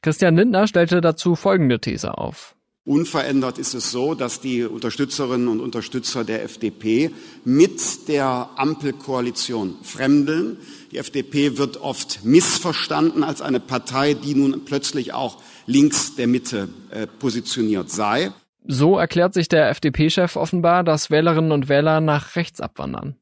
Christian 0.00 0.36
Lindner 0.36 0.66
stellte 0.66 1.00
dazu 1.00 1.34
folgende 1.34 1.80
These 1.80 2.16
auf. 2.16 2.54
Unverändert 2.84 3.58
ist 3.58 3.74
es 3.74 3.90
so, 3.90 4.14
dass 4.14 4.40
die 4.40 4.64
Unterstützerinnen 4.64 5.48
und 5.48 5.60
Unterstützer 5.60 6.24
der 6.24 6.42
FDP 6.42 7.10
mit 7.44 8.08
der 8.08 8.48
Ampelkoalition 8.56 9.76
fremdeln. 9.82 10.56
Die 10.90 10.96
FDP 10.96 11.58
wird 11.58 11.82
oft 11.82 12.24
missverstanden 12.24 13.24
als 13.24 13.42
eine 13.42 13.60
Partei, 13.60 14.14
die 14.14 14.34
nun 14.34 14.64
plötzlich 14.64 15.12
auch 15.12 15.36
links 15.68 16.16
der 16.16 16.26
Mitte 16.26 16.68
äh, 16.90 17.06
positioniert 17.06 17.90
sei. 17.90 18.32
So 18.66 18.98
erklärt 18.98 19.34
sich 19.34 19.48
der 19.48 19.70
FDP-Chef 19.70 20.36
offenbar, 20.36 20.82
dass 20.82 21.10
Wählerinnen 21.10 21.52
und 21.52 21.68
Wähler 21.68 22.00
nach 22.00 22.34
rechts 22.34 22.60
abwandern. 22.60 23.16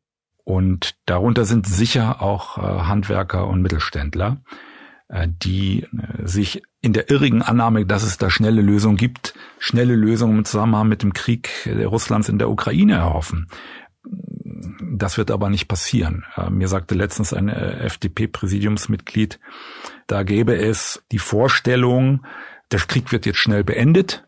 Und 0.44 0.94
darunter 1.06 1.44
sind 1.44 1.66
sicher 1.66 2.22
auch 2.22 2.56
äh, 2.56 2.60
Handwerker 2.60 3.48
und 3.48 3.62
Mittelständler, 3.62 4.38
äh, 5.08 5.28
die 5.28 5.82
äh, 5.82 6.26
sich 6.26 6.62
in 6.80 6.92
der 6.92 7.10
irrigen 7.10 7.42
Annahme, 7.42 7.84
dass 7.84 8.04
es 8.04 8.16
da 8.16 8.30
schnelle 8.30 8.62
Lösungen 8.62 8.96
gibt, 8.96 9.34
schnelle 9.58 9.96
Lösungen 9.96 10.38
im 10.38 10.44
Zusammenhang 10.44 10.88
mit 10.88 11.02
dem 11.02 11.12
Krieg 11.12 11.50
Russlands 11.66 12.28
in 12.28 12.38
der 12.38 12.48
Ukraine 12.48 12.94
erhoffen. 12.94 13.48
Das 14.80 15.18
wird 15.18 15.30
aber 15.30 15.50
nicht 15.50 15.68
passieren. 15.68 16.24
Mir 16.50 16.68
sagte 16.68 16.94
letztens 16.94 17.32
ein 17.32 17.48
FDP-Präsidiumsmitglied, 17.48 19.38
da 20.06 20.22
gäbe 20.22 20.56
es 20.56 21.04
die 21.12 21.18
Vorstellung, 21.18 22.24
der 22.70 22.80
Krieg 22.80 23.12
wird 23.12 23.26
jetzt 23.26 23.38
schnell 23.38 23.64
beendet 23.64 24.26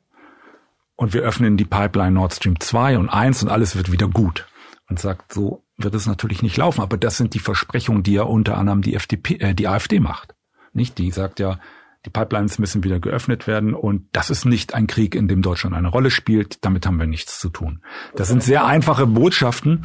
und 0.97 1.15
wir 1.15 1.23
öffnen 1.23 1.57
die 1.57 1.65
Pipeline 1.65 2.13
Nord 2.13 2.35
Stream 2.35 2.59
2 2.59 2.99
und 2.99 3.09
1 3.09 3.45
und 3.45 3.49
alles 3.49 3.77
wird 3.77 3.93
wieder 3.93 4.09
gut. 4.09 4.47
Und 4.89 4.99
sagt, 4.99 5.35
so 5.35 5.65
wird 5.77 5.95
es 5.95 6.07
natürlich 6.07 6.43
nicht 6.43 6.57
laufen. 6.57 6.81
Aber 6.81 6.97
das 6.97 7.17
sind 7.17 7.35
die 7.35 7.39
Versprechungen, 7.39 8.03
die 8.03 8.15
ja 8.15 8.23
unter 8.23 8.57
anderem 8.57 8.83
die 8.83 8.95
FDP, 8.95 9.35
äh, 9.35 9.55
die 9.55 9.69
AfD 9.69 10.01
macht. 10.01 10.35
Nicht? 10.73 10.99
Die 10.99 11.11
sagt 11.11 11.41
ja, 11.41 11.61
die 12.09 12.11
Pipelines 12.11 12.59
müssen 12.59 12.85
wieder 12.85 13.01
geöffnet 13.01 13.47
werden 13.47 13.75
und 13.75 14.07
das 14.13 14.31
ist 14.31 14.47
nicht 14.47 14.75
ein 14.75 14.87
Krieg, 14.87 15.15
in 15.15 15.29
dem 15.29 15.43
Deutschland 15.43 15.77
eine 15.77 15.89
Rolle 15.89 16.11
spielt. 16.11 16.65
Damit 16.65 16.87
haben 16.87 16.99
wir 16.99 17.07
nichts 17.07 17.39
zu 17.39 17.51
tun. 17.51 17.83
Das 18.17 18.29
sind 18.29 18.43
sehr 18.43 18.65
einfache 18.65 19.07
Botschaften, 19.07 19.85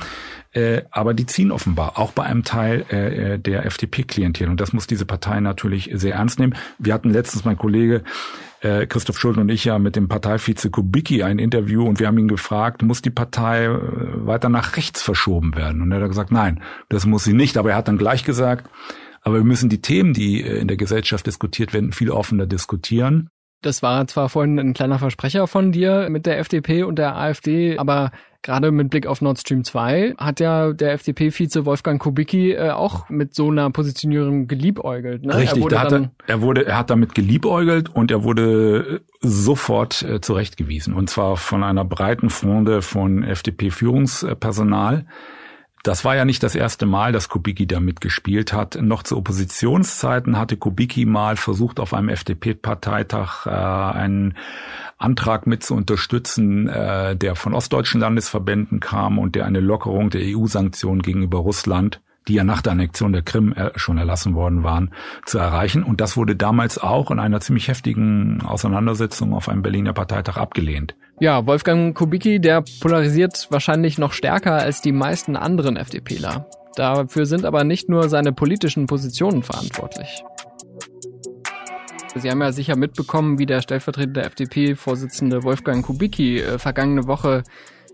äh, 0.54 0.84
aber 0.90 1.14
die 1.14 1.26
ziehen 1.26 1.52
offenbar 1.52 2.00
auch 2.00 2.14
bei 2.14 2.24
einem 2.24 2.44
Teil 2.44 2.86
äh, 2.90 3.34
äh 3.34 3.40
der 3.40 3.66
FDP-Klientel 3.66 4.48
und 4.48 4.62
das 4.62 4.72
muss 4.72 4.88
diese 4.88 5.06
Partei 5.06 5.42
natürlich 5.42 5.90
sehr 5.94 6.16
ernst 6.16 6.40
nehmen. 6.40 6.56
Wir 6.80 6.94
hatten 6.94 7.10
letztens 7.10 7.44
mein 7.44 7.58
Kollege 7.58 8.04
äh, 8.62 8.88
Christoph 8.88 9.20
Schulden 9.20 9.42
und 9.42 9.50
ich 9.50 9.66
ja 9.66 9.78
mit 9.78 9.98
dem 9.98 10.08
Parteivize 10.08 10.70
Kubicki 10.70 11.24
ein 11.24 11.40
Interview 11.40 11.86
und 11.86 12.00
wir 12.00 12.08
haben 12.08 12.18
ihn 12.18 12.30
gefragt, 12.30 12.84
muss 12.84 13.02
die 13.02 13.10
Partei 13.10 13.66
äh, 13.66 13.80
weiter 14.26 14.48
nach 14.48 14.78
rechts 14.78 15.02
verschoben 15.02 15.56
werden? 15.58 15.82
Und 15.82 15.92
er 15.92 16.00
hat 16.00 16.08
gesagt, 16.08 16.32
nein, 16.32 16.62
das 16.88 17.06
muss 17.06 17.26
sie 17.26 17.34
nicht. 17.34 17.58
Aber 17.58 17.72
er 17.72 17.76
hat 17.76 17.90
dann 17.90 17.98
gleich 17.98 18.24
gesagt, 18.24 18.70
aber 19.24 19.38
wir 19.38 19.44
müssen 19.44 19.70
die 19.70 19.82
Themen, 19.82 20.14
die 20.14 20.42
äh, 20.42 20.60
in 20.60 20.68
der 20.68 20.78
Gesellschaft 20.78 21.26
diskutiert 21.26 21.74
werden, 21.74 21.92
viel 21.92 22.12
offener 22.12 22.46
diskutieren. 22.46 23.30
Das 23.62 23.82
war 23.82 24.06
zwar 24.08 24.28
vorhin 24.28 24.60
ein 24.60 24.74
kleiner 24.74 25.00
Versprecher 25.00 25.48
von 25.48 25.72
dir 25.72 26.08
mit 26.10 26.26
der 26.26 26.38
FDP 26.40 26.84
und 26.84 27.00
der 27.00 27.16
AfD, 27.16 27.78
aber 27.78 28.12
gerade 28.42 28.72
mit 28.72 28.90
Blick 28.90 29.08
auf 29.08 29.22
Nord 29.22 29.40
Stream 29.40 29.64
2 29.64 30.16
hat 30.18 30.42
ja 30.42 30.74
der 30.74 30.92
FDP-Vize 30.92 31.66
Wolfgang 31.66 32.02
Kubicki 32.02 32.52
äh, 32.52 32.72
auch 32.72 33.08
mit 33.08 33.34
so 33.34 33.50
einer 33.50 33.70
Positionierung 33.70 34.48
geliebäugelt. 34.48 35.24
Ne? 35.24 35.36
Richtig, 35.38 35.64
er, 35.72 35.80
hat 35.80 35.94
er, 35.94 36.12
er, 36.28 36.42
wurde, 36.42 36.66
er 36.66 36.78
hat 36.78 36.90
damit 36.90 37.16
geliebäugelt 37.16 37.88
und 37.88 38.12
er 38.12 38.26
wurde 38.26 39.02
sofort 39.22 40.02
äh, 40.02 40.20
zurechtgewiesen. 40.20 40.94
Und 40.94 41.10
zwar 41.10 41.38
von 41.38 41.64
einer 41.64 41.86
breiten 41.86 42.30
Fronde 42.30 42.82
von 42.82 43.24
FDP-Führungspersonal. 43.24 45.06
Das 45.84 46.06
war 46.06 46.15
ja 46.15 46.24
nicht 46.24 46.41
das 46.43 46.56
erste 46.56 46.86
Mal, 46.86 47.12
dass 47.12 47.28
Kubicki 47.28 47.67
da 47.67 47.82
mitgespielt 47.82 48.54
hat. 48.54 48.82
Noch 48.82 49.04
zu 49.04 49.17
Oppositionszeiten 49.17 50.38
hatte 50.38 50.56
Kubicki 50.56 51.06
mal 51.06 51.36
versucht, 51.36 51.82
auf 51.82 51.93
einem 51.93 52.08
FDP-Parteitag 52.08 53.46
äh, 53.46 53.50
einen 53.50 54.38
Antrag 54.98 55.46
mit 55.46 55.62
zu 55.62 55.76
unterstützen, 55.76 56.69
äh, 56.69 57.17
der 57.17 57.36
von 57.36 57.54
ostdeutschen 57.54 58.00
Landesverbänden 58.00 58.80
kam 58.80 59.19
und 59.19 59.36
der 59.36 59.46
eine 59.46 59.60
Lockerung 59.60 60.10
der 60.10 60.22
EU-Sanktionen 60.24 61.02
gegenüber 61.02 61.39
Russland 61.39 62.02
die 62.28 62.36
ja 62.36 62.46
nach 62.46 62.62
der 62.62 62.72
Annexion 62.72 63.12
der 63.12 63.22
Krim 63.22 63.52
äh, 63.52 63.72
schon 63.76 63.98
erlassen 63.98 64.34
worden 64.34 64.63
waren, 64.63 64.91
zu 65.26 65.39
erreichen. 65.39 65.84
Und 65.84 66.00
das 66.00 66.15
wurde 66.15 66.38
damals 66.38 66.78
auch 66.78 67.12
in 67.12 67.19
einer 67.19 67.41
ziemlich 67.41 67.67
heftigen 67.67 68.41
Auseinandersetzung 68.41 69.34
auf 69.34 69.50
einem 69.50 69.62
Berliner 69.62 69.91
Parteitag 69.91 70.38
abgelehnt. 70.38 70.96
Ja, 71.19 71.45
Wolfgang 71.45 71.95
Kubicki, 71.95 72.39
der 72.39 72.63
polarisiert 72.82 73.47
wahrscheinlich 73.49 73.97
noch 73.97 74.13
stärker 74.13 74.54
als 74.54 74.82
die 74.82 74.91
meisten 74.91 75.36
anderen 75.36 75.78
FDPler. 75.78 76.49
Dafür 76.76 77.26
sind 77.26 77.45
aber 77.45 77.63
nicht 77.63 77.88
nur 77.88 78.10
seine 78.10 78.34
politischen 78.34 78.88
Positionen 78.88 79.43
verantwortlich. 79.43 80.23
Sie 82.15 82.30
haben 82.30 82.41
ja 82.41 82.52
sicher 82.52 82.76
mitbekommen, 82.76 83.39
wie 83.39 83.45
der 83.45 83.62
stellvertretende 83.62 84.23
FDP-Vorsitzende 84.23 85.43
Wolfgang 85.43 85.86
Kubicki 85.86 86.39
äh, 86.39 86.60
vergangene 86.60 87.08
Woche 87.08 87.43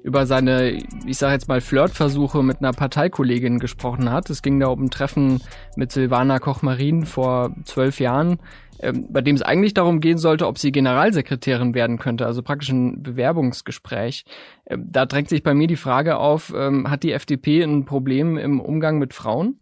über 0.03 0.25
seine, 0.25 0.81
ich 1.05 1.17
sage 1.17 1.33
jetzt 1.33 1.47
mal, 1.47 1.61
Flirtversuche 1.61 2.43
mit 2.43 2.59
einer 2.59 2.71
Parteikollegin 2.71 3.59
gesprochen 3.59 4.11
hat. 4.11 4.29
Es 4.29 4.41
ging 4.41 4.59
da 4.59 4.67
um 4.67 4.85
ein 4.85 4.89
Treffen 4.89 5.41
mit 5.75 5.91
Silvana 5.91 6.39
Koch-Marin 6.39 7.05
vor 7.05 7.55
zwölf 7.65 7.99
Jahren, 7.99 8.39
ähm, 8.81 9.07
bei 9.09 9.21
dem 9.21 9.35
es 9.35 9.41
eigentlich 9.41 9.73
darum 9.73 9.99
gehen 9.99 10.17
sollte, 10.17 10.47
ob 10.47 10.57
sie 10.57 10.71
Generalsekretärin 10.71 11.73
werden 11.73 11.99
könnte, 11.99 12.25
also 12.25 12.41
praktisch 12.41 12.69
ein 12.69 13.03
Bewerbungsgespräch. 13.03 14.23
Ähm, 14.65 14.87
da 14.89 15.05
drängt 15.05 15.29
sich 15.29 15.43
bei 15.43 15.53
mir 15.53 15.67
die 15.67 15.75
Frage 15.75 16.17
auf, 16.17 16.53
ähm, 16.55 16.89
hat 16.89 17.03
die 17.03 17.11
FDP 17.11 17.61
ein 17.63 17.85
Problem 17.85 18.37
im 18.37 18.61
Umgang 18.61 18.99
mit 18.99 19.13
Frauen? 19.13 19.59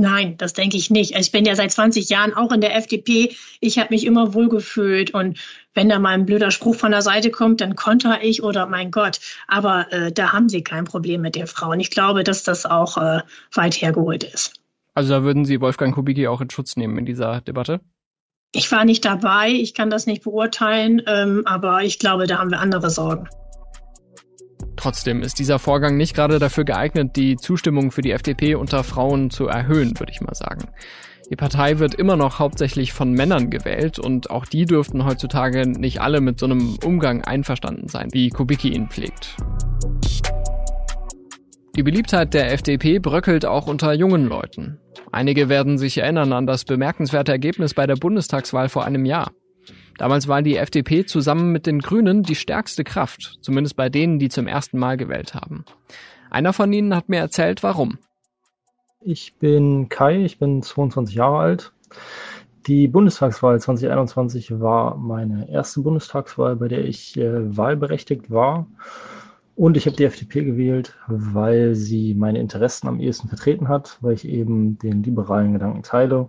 Nein, 0.00 0.36
das 0.38 0.52
denke 0.52 0.76
ich 0.76 0.90
nicht. 0.90 1.16
Also 1.16 1.26
ich 1.26 1.32
bin 1.32 1.44
ja 1.44 1.56
seit 1.56 1.72
20 1.72 2.08
Jahren 2.08 2.32
auch 2.32 2.52
in 2.52 2.60
der 2.60 2.76
FDP. 2.76 3.34
Ich 3.60 3.80
habe 3.80 3.92
mich 3.92 4.06
immer 4.06 4.32
wohlgefühlt 4.32 5.12
und 5.12 5.38
wenn 5.78 5.88
da 5.88 6.00
mal 6.00 6.10
ein 6.10 6.26
blöder 6.26 6.50
Spruch 6.50 6.74
von 6.74 6.90
der 6.90 7.02
Seite 7.02 7.30
kommt, 7.30 7.60
dann 7.60 7.76
konter 7.76 8.18
ich 8.20 8.42
oder 8.42 8.66
mein 8.66 8.90
Gott. 8.90 9.20
Aber 9.46 9.86
äh, 9.92 10.10
da 10.10 10.32
haben 10.32 10.48
sie 10.48 10.64
kein 10.64 10.82
Problem 10.82 11.20
mit 11.20 11.36
den 11.36 11.46
Frauen. 11.46 11.78
Ich 11.78 11.90
glaube, 11.92 12.24
dass 12.24 12.42
das 12.42 12.66
auch 12.66 12.96
äh, 12.96 13.20
weit 13.54 13.80
hergeholt 13.80 14.24
ist. 14.24 14.54
Also 14.94 15.14
da 15.14 15.22
würden 15.22 15.44
Sie 15.44 15.60
Wolfgang 15.60 15.94
Kubicki 15.94 16.26
auch 16.26 16.40
in 16.40 16.50
Schutz 16.50 16.76
nehmen 16.76 16.98
in 16.98 17.06
dieser 17.06 17.42
Debatte? 17.42 17.80
Ich 18.50 18.72
war 18.72 18.84
nicht 18.84 19.04
dabei, 19.04 19.52
ich 19.52 19.72
kann 19.72 19.88
das 19.88 20.06
nicht 20.06 20.24
beurteilen, 20.24 21.00
ähm, 21.06 21.42
aber 21.44 21.84
ich 21.84 22.00
glaube, 22.00 22.26
da 22.26 22.38
haben 22.38 22.50
wir 22.50 22.58
andere 22.58 22.90
Sorgen. 22.90 23.28
Trotzdem 24.74 25.22
ist 25.22 25.38
dieser 25.38 25.60
Vorgang 25.60 25.96
nicht 25.96 26.16
gerade 26.16 26.40
dafür 26.40 26.64
geeignet, 26.64 27.14
die 27.14 27.36
Zustimmung 27.36 27.92
für 27.92 28.02
die 28.02 28.10
FDP 28.10 28.56
unter 28.56 28.82
Frauen 28.82 29.30
zu 29.30 29.46
erhöhen, 29.46 29.96
würde 30.00 30.10
ich 30.10 30.20
mal 30.20 30.34
sagen. 30.34 30.70
Die 31.30 31.36
Partei 31.36 31.78
wird 31.78 31.94
immer 31.94 32.16
noch 32.16 32.38
hauptsächlich 32.38 32.94
von 32.94 33.12
Männern 33.12 33.50
gewählt 33.50 33.98
und 33.98 34.30
auch 34.30 34.46
die 34.46 34.64
dürften 34.64 35.04
heutzutage 35.04 35.68
nicht 35.68 36.00
alle 36.00 36.22
mit 36.22 36.40
so 36.40 36.46
einem 36.46 36.78
Umgang 36.82 37.22
einverstanden 37.22 37.88
sein, 37.88 38.08
wie 38.12 38.30
Kubicki 38.30 38.70
ihn 38.70 38.88
pflegt. 38.88 39.36
Die 41.76 41.82
Beliebtheit 41.82 42.32
der 42.32 42.52
FDP 42.52 42.98
bröckelt 42.98 43.44
auch 43.44 43.66
unter 43.66 43.92
jungen 43.92 44.26
Leuten. 44.26 44.80
Einige 45.12 45.48
werden 45.48 45.76
sich 45.76 45.98
erinnern 45.98 46.32
an 46.32 46.46
das 46.46 46.64
bemerkenswerte 46.64 47.32
Ergebnis 47.32 47.74
bei 47.74 47.86
der 47.86 47.96
Bundestagswahl 47.96 48.68
vor 48.70 48.84
einem 48.84 49.04
Jahr. 49.04 49.30
Damals 49.98 50.28
war 50.28 50.42
die 50.42 50.56
FDP 50.56 51.04
zusammen 51.04 51.52
mit 51.52 51.66
den 51.66 51.80
Grünen 51.80 52.22
die 52.22 52.36
stärkste 52.36 52.84
Kraft, 52.84 53.38
zumindest 53.42 53.76
bei 53.76 53.90
denen, 53.90 54.18
die 54.18 54.28
zum 54.28 54.46
ersten 54.46 54.78
Mal 54.78 54.96
gewählt 54.96 55.34
haben. 55.34 55.64
Einer 56.30 56.52
von 56.52 56.72
ihnen 56.72 56.94
hat 56.94 57.08
mir 57.08 57.18
erzählt, 57.18 57.62
warum. 57.62 57.98
Ich 59.00 59.36
bin 59.36 59.88
Kai, 59.88 60.24
ich 60.24 60.38
bin 60.38 60.62
22 60.62 61.14
Jahre 61.14 61.38
alt. 61.38 61.72
Die 62.66 62.88
Bundestagswahl 62.88 63.60
2021 63.60 64.60
war 64.60 64.96
meine 64.96 65.48
erste 65.48 65.80
Bundestagswahl, 65.80 66.56
bei 66.56 66.68
der 66.68 66.84
ich 66.84 67.16
äh, 67.16 67.56
wahlberechtigt 67.56 68.30
war. 68.30 68.66
Und 69.56 69.76
ich 69.76 69.86
habe 69.86 69.96
die 69.96 70.04
FDP 70.04 70.44
gewählt, 70.44 70.96
weil 71.06 71.74
sie 71.74 72.14
meine 72.14 72.38
Interessen 72.40 72.88
am 72.88 73.00
ehesten 73.00 73.28
vertreten 73.28 73.68
hat, 73.68 73.98
weil 74.00 74.14
ich 74.14 74.26
eben 74.28 74.78
den 74.78 75.02
liberalen 75.02 75.52
Gedanken 75.52 75.82
teile 75.82 76.28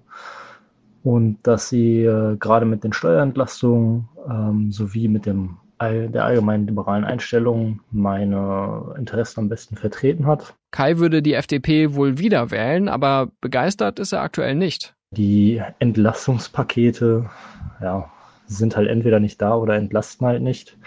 und 1.04 1.38
dass 1.44 1.70
sie 1.70 2.04
äh, 2.04 2.38
gerade 2.38 2.66
mit 2.66 2.84
den 2.84 2.94
Steuerentlastungen 2.94 4.10
ähm, 4.30 4.72
sowie 4.72 5.08
mit 5.08 5.26
dem 5.26 5.58
der 5.82 6.26
allgemeinen 6.26 6.68
liberalen 6.68 7.06
Einstellung 7.06 7.80
meine 7.92 8.94
Interessen 8.98 9.42
am 9.42 9.50
besten 9.50 9.76
vertreten 9.76 10.26
hat. 10.28 10.54
Kai 10.72 10.98
würde 10.98 11.22
die 11.22 11.34
FDP 11.34 11.96
wohl 11.96 12.18
wieder 12.18 12.52
wählen, 12.52 12.90
aber 12.90 13.30
begeistert 13.42 14.00
ist 14.00 14.12
er 14.12 14.22
aktuell 14.22 14.56
nicht. 14.56 14.94
Die 15.12 15.62
Entlastungspakete 15.80 17.30
ja, 17.82 18.12
sind 18.46 18.76
halt 18.76 18.90
entweder 18.90 19.20
nicht 19.20 19.42
da 19.42 19.56
oder 19.56 19.76
entlasten 19.76 20.28
halt 20.28 20.42
nicht. 20.42 20.78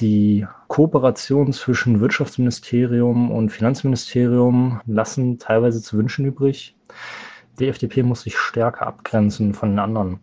Die 0.00 0.46
Kooperation 0.68 1.52
zwischen 1.52 2.00
Wirtschaftsministerium 2.00 3.30
und 3.30 3.50
Finanzministerium 3.50 4.80
lassen 4.86 5.38
teilweise 5.38 5.82
zu 5.82 5.98
wünschen 5.98 6.24
übrig 6.24 6.74
die 7.58 7.68
FDP 7.68 8.02
muss 8.02 8.22
sich 8.22 8.36
stärker 8.36 8.86
abgrenzen 8.86 9.54
von 9.54 9.70
den 9.70 9.78
anderen. 9.78 10.20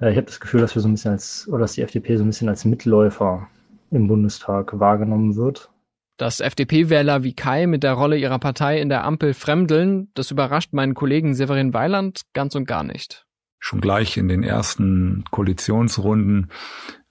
Ich 0.00 0.16
habe 0.16 0.22
das 0.22 0.40
Gefühl, 0.40 0.62
dass 0.62 0.74
wir 0.74 0.80
so 0.80 0.88
ein 0.88 0.94
bisschen 0.94 1.12
als, 1.12 1.46
oder 1.48 1.60
dass 1.60 1.72
die 1.74 1.82
FDP 1.82 2.16
so 2.16 2.24
ein 2.24 2.28
bisschen 2.28 2.48
als 2.48 2.64
Mitläufer 2.64 3.48
im 3.90 4.08
Bundestag 4.08 4.80
wahrgenommen 4.80 5.36
wird. 5.36 5.70
Dass 6.16 6.40
FDP-Wähler 6.40 7.22
wie 7.22 7.34
Kai 7.34 7.66
mit 7.66 7.82
der 7.82 7.92
Rolle 7.92 8.16
ihrer 8.16 8.38
Partei 8.38 8.80
in 8.80 8.88
der 8.88 9.04
Ampel 9.04 9.34
fremdeln, 9.34 10.10
das 10.14 10.30
überrascht 10.30 10.72
meinen 10.72 10.94
Kollegen 10.94 11.34
Severin 11.34 11.74
Weiland 11.74 12.22
ganz 12.32 12.54
und 12.54 12.66
gar 12.66 12.82
nicht. 12.82 13.26
Schon 13.58 13.82
gleich 13.82 14.16
in 14.16 14.28
den 14.28 14.42
ersten 14.42 15.24
Koalitionsrunden 15.30 16.50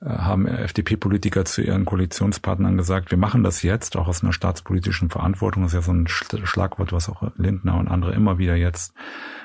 äh, 0.02 0.10
haben 0.10 0.48
FDP-Politiker 0.48 1.46
zu 1.46 1.62
ihren 1.62 1.86
Koalitionspartnern 1.86 2.76
gesagt, 2.76 3.12
wir 3.12 3.20
machen 3.20 3.44
das 3.44 3.62
jetzt, 3.62 3.98
auch 3.98 4.08
aus 4.08 4.24
einer 4.24 4.34
staatspolitischen 4.34 5.12
Verantwortung. 5.12 5.62
Das 5.62 5.74
ist 5.74 5.78
ja 5.78 5.82
so 5.84 5.92
ein 5.92 6.08
Schlagwort, 6.08 6.92
was 6.92 7.08
auch 7.08 7.32
Lindner 7.36 7.78
und 7.78 7.88
andere 7.88 8.16
immer 8.16 8.40
wieder 8.40 8.56
jetzt 8.56 8.96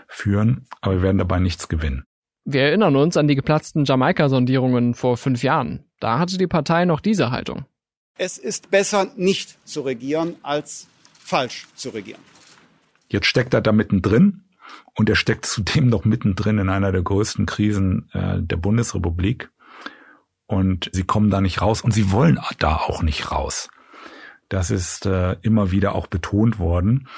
führen, 0.09 0.67
aber 0.81 0.95
wir 0.95 1.03
werden 1.03 1.19
dabei 1.19 1.41
nichts 1.41 1.69
gewinnen. 1.69 2.05
Wir 2.45 2.63
erinnern 2.63 2.95
uns 2.97 3.17
an 3.17 3.27
die 3.27 3.37
geplatzten 3.37 3.87
Jamaika-Sondierungen 3.87 4.95
vor 4.95 5.17
fünf 5.17 5.43
Jahren. 5.43 5.85
Da 5.99 6.19
hatte 6.19 6.37
die 6.37 6.47
Partei 6.47 6.85
noch 6.85 7.01
diese 7.01 7.31
Haltung. 7.31 7.65
Es 8.19 8.37
ist 8.37 8.71
besser, 8.71 9.11
nicht 9.17 9.59
zu 9.67 9.81
regieren, 9.81 10.37
als 10.43 10.87
falsch 11.19 11.67
zu 11.75 11.89
regieren. 11.91 12.21
Jetzt 13.09 13.27
steckt 13.27 13.55
er 13.55 13.63
da 13.63 13.73
mittendrin 13.73 14.45
und 14.95 15.09
er 15.09 15.17
steckt 15.17 15.47
zudem 15.47 15.89
noch 15.89 16.05
mittendrin 16.05 16.59
in 16.59 16.69
einer 16.69 16.93
der 16.93 17.03
größten 17.03 17.47
Krisen 17.47 18.11
äh, 18.13 18.43
der 18.43 18.57
Bundesrepublik. 18.57 19.51
Und 20.47 20.91
sie 20.93 21.05
kommen 21.05 21.31
da 21.31 21.41
nicht 21.41 21.63
raus 21.63 21.81
und 21.81 21.93
sie 21.93 22.13
wollen 22.13 22.39
da 22.59 22.77
auch 22.77 23.03
nicht 23.03 23.33
raus. 23.33 23.71
Das 24.51 24.71
ist 24.71 25.07
äh, 25.07 25.37
immer 25.41 25.71
wieder 25.71 25.95
auch 25.95 26.07
betont 26.07 26.59
worden. 26.59 27.09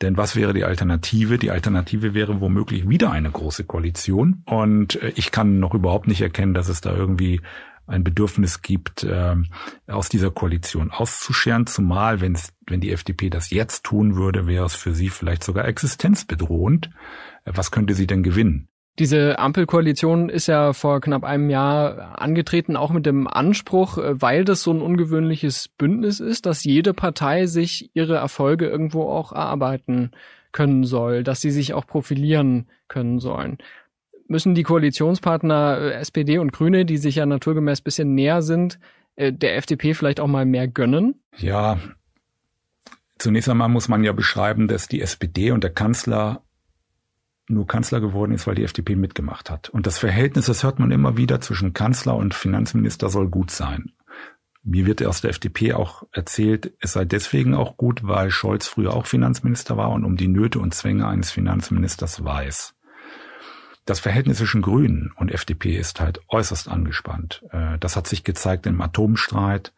Denn 0.00 0.16
was 0.16 0.36
wäre 0.36 0.54
die 0.54 0.64
Alternative? 0.64 1.38
Die 1.38 1.50
Alternative 1.50 2.14
wäre 2.14 2.40
womöglich 2.40 2.88
wieder 2.88 3.10
eine 3.10 3.30
große 3.30 3.64
Koalition. 3.64 4.42
Und 4.46 5.00
äh, 5.02 5.12
ich 5.16 5.30
kann 5.32 5.58
noch 5.58 5.74
überhaupt 5.74 6.06
nicht 6.06 6.20
erkennen, 6.20 6.54
dass 6.54 6.68
es 6.68 6.80
da 6.80 6.94
irgendwie 6.94 7.40
ein 7.88 8.04
Bedürfnis 8.04 8.62
gibt, 8.62 9.02
äh, 9.02 9.34
aus 9.86 10.08
dieser 10.08 10.30
Koalition 10.30 10.90
auszuscheren, 10.90 11.66
zumal 11.66 12.20
wenn 12.20 12.34
es, 12.34 12.52
wenn 12.66 12.80
die 12.80 12.92
FDP 12.92 13.30
das 13.30 13.50
jetzt 13.50 13.84
tun 13.84 14.14
würde, 14.14 14.46
wäre 14.46 14.66
es 14.66 14.74
für 14.74 14.94
sie 14.94 15.08
vielleicht 15.08 15.42
sogar 15.42 15.64
existenzbedrohend. 15.64 16.90
Äh, 17.44 17.52
was 17.54 17.70
könnte 17.70 17.94
sie 17.94 18.06
denn 18.06 18.22
gewinnen? 18.22 18.68
Diese 18.98 19.38
Ampelkoalition 19.38 20.28
ist 20.28 20.48
ja 20.48 20.72
vor 20.72 21.00
knapp 21.00 21.22
einem 21.22 21.50
Jahr 21.50 22.20
angetreten, 22.20 22.76
auch 22.76 22.90
mit 22.90 23.06
dem 23.06 23.28
Anspruch, 23.28 23.98
äh, 23.98 24.20
weil 24.20 24.44
das 24.44 24.62
so 24.62 24.72
ein 24.72 24.82
ungewöhnliches 24.82 25.68
Bündnis 25.68 26.18
ist, 26.18 26.46
dass 26.46 26.64
jede 26.64 26.94
Partei 26.94 27.46
sich 27.46 27.90
ihre 27.94 28.16
Erfolge 28.16 28.66
irgendwo 28.66 29.08
auch 29.08 29.32
erarbeiten 29.32 30.10
können 30.50 30.84
soll, 30.84 31.22
dass 31.22 31.40
sie 31.40 31.50
sich 31.50 31.74
auch 31.74 31.86
profilieren 31.86 32.66
können 32.88 33.20
sollen. 33.20 33.58
Müssen 34.26 34.54
die 34.54 34.64
Koalitionspartner 34.64 35.78
äh, 35.78 35.92
SPD 35.92 36.38
und 36.38 36.52
Grüne, 36.52 36.84
die 36.84 36.98
sich 36.98 37.16
ja 37.16 37.26
naturgemäß 37.26 37.82
bisschen 37.82 38.14
näher 38.14 38.42
sind, 38.42 38.80
äh, 39.14 39.32
der 39.32 39.56
FDP 39.56 39.94
vielleicht 39.94 40.18
auch 40.18 40.26
mal 40.26 40.44
mehr 40.44 40.66
gönnen? 40.66 41.22
Ja, 41.36 41.78
zunächst 43.18 43.48
einmal 43.48 43.68
muss 43.68 43.88
man 43.88 44.02
ja 44.02 44.12
beschreiben, 44.12 44.66
dass 44.66 44.88
die 44.88 45.00
SPD 45.00 45.52
und 45.52 45.62
der 45.62 45.72
Kanzler 45.72 46.42
nur 47.48 47.66
Kanzler 47.66 48.00
geworden 48.00 48.32
ist, 48.32 48.46
weil 48.46 48.54
die 48.54 48.64
FDP 48.64 48.96
mitgemacht 48.96 49.50
hat. 49.50 49.68
Und 49.68 49.86
das 49.86 49.98
Verhältnis, 49.98 50.46
das 50.46 50.62
hört 50.62 50.78
man 50.78 50.90
immer 50.90 51.16
wieder 51.16 51.40
zwischen 51.40 51.72
Kanzler 51.72 52.16
und 52.16 52.34
Finanzminister 52.34 53.08
soll 53.08 53.28
gut 53.28 53.50
sein. 53.50 53.92
Mir 54.62 54.86
wird 54.86 55.02
aus 55.04 55.20
der 55.20 55.30
FDP 55.30 55.72
auch 55.72 56.02
erzählt, 56.12 56.74
es 56.80 56.92
sei 56.92 57.04
deswegen 57.04 57.54
auch 57.54 57.76
gut, 57.76 58.00
weil 58.02 58.30
Scholz 58.30 58.66
früher 58.66 58.92
auch 58.92 59.06
Finanzminister 59.06 59.76
war 59.76 59.90
und 59.90 60.04
um 60.04 60.16
die 60.16 60.28
Nöte 60.28 60.58
und 60.58 60.74
Zwänge 60.74 61.06
eines 61.06 61.30
Finanzministers 61.30 62.22
weiß. 62.22 62.74
Das 63.86 64.00
Verhältnis 64.00 64.36
zwischen 64.36 64.60
Grünen 64.60 65.12
und 65.16 65.32
FDP 65.32 65.78
ist 65.78 66.00
halt 66.00 66.20
äußerst 66.28 66.68
angespannt. 66.68 67.42
Äh, 67.50 67.78
das 67.78 67.96
hat 67.96 68.06
sich 68.06 68.24
gezeigt 68.24 68.66
im 68.66 68.82
Atomstreit. 68.82 69.72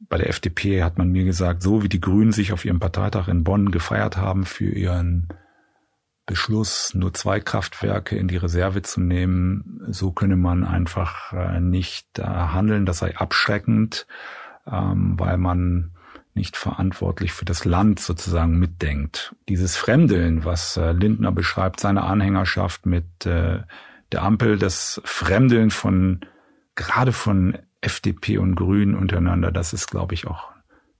Bei 0.00 0.18
der 0.18 0.28
FDP 0.28 0.82
hat 0.82 0.98
man 0.98 1.10
mir 1.10 1.24
gesagt, 1.24 1.62
so 1.62 1.82
wie 1.82 1.88
die 1.88 2.02
Grünen 2.02 2.32
sich 2.32 2.52
auf 2.52 2.66
ihrem 2.66 2.80
Parteitag 2.80 3.28
in 3.28 3.44
Bonn 3.44 3.70
gefeiert 3.70 4.18
haben 4.18 4.44
für 4.44 4.68
ihren 4.68 5.28
Beschluss, 6.28 6.94
nur 6.94 7.14
zwei 7.14 7.40
Kraftwerke 7.40 8.14
in 8.14 8.28
die 8.28 8.36
Reserve 8.36 8.82
zu 8.82 9.00
nehmen, 9.00 9.80
so 9.88 10.12
könne 10.12 10.36
man 10.36 10.62
einfach 10.62 11.32
äh, 11.32 11.58
nicht 11.58 12.18
äh, 12.18 12.22
handeln. 12.22 12.84
Das 12.84 12.98
sei 12.98 13.16
abschreckend, 13.16 14.06
ähm, 14.70 15.14
weil 15.18 15.38
man 15.38 15.92
nicht 16.34 16.58
verantwortlich 16.58 17.32
für 17.32 17.46
das 17.46 17.64
Land 17.64 17.98
sozusagen 17.98 18.58
mitdenkt. 18.58 19.34
Dieses 19.48 19.76
Fremdeln, 19.76 20.44
was 20.44 20.76
äh, 20.76 20.92
Lindner 20.92 21.32
beschreibt, 21.32 21.80
seine 21.80 22.04
Anhängerschaft 22.04 22.86
mit 22.86 23.24
der 23.24 23.66
Ampel, 24.14 24.58
das 24.58 25.00
Fremdeln 25.04 25.70
von 25.70 26.20
gerade 26.76 27.12
von 27.12 27.58
FDP 27.80 28.38
und 28.38 28.54
Grünen 28.54 28.94
untereinander, 28.94 29.50
das 29.50 29.72
ist, 29.72 29.90
glaube 29.90 30.14
ich, 30.14 30.26
auch 30.26 30.52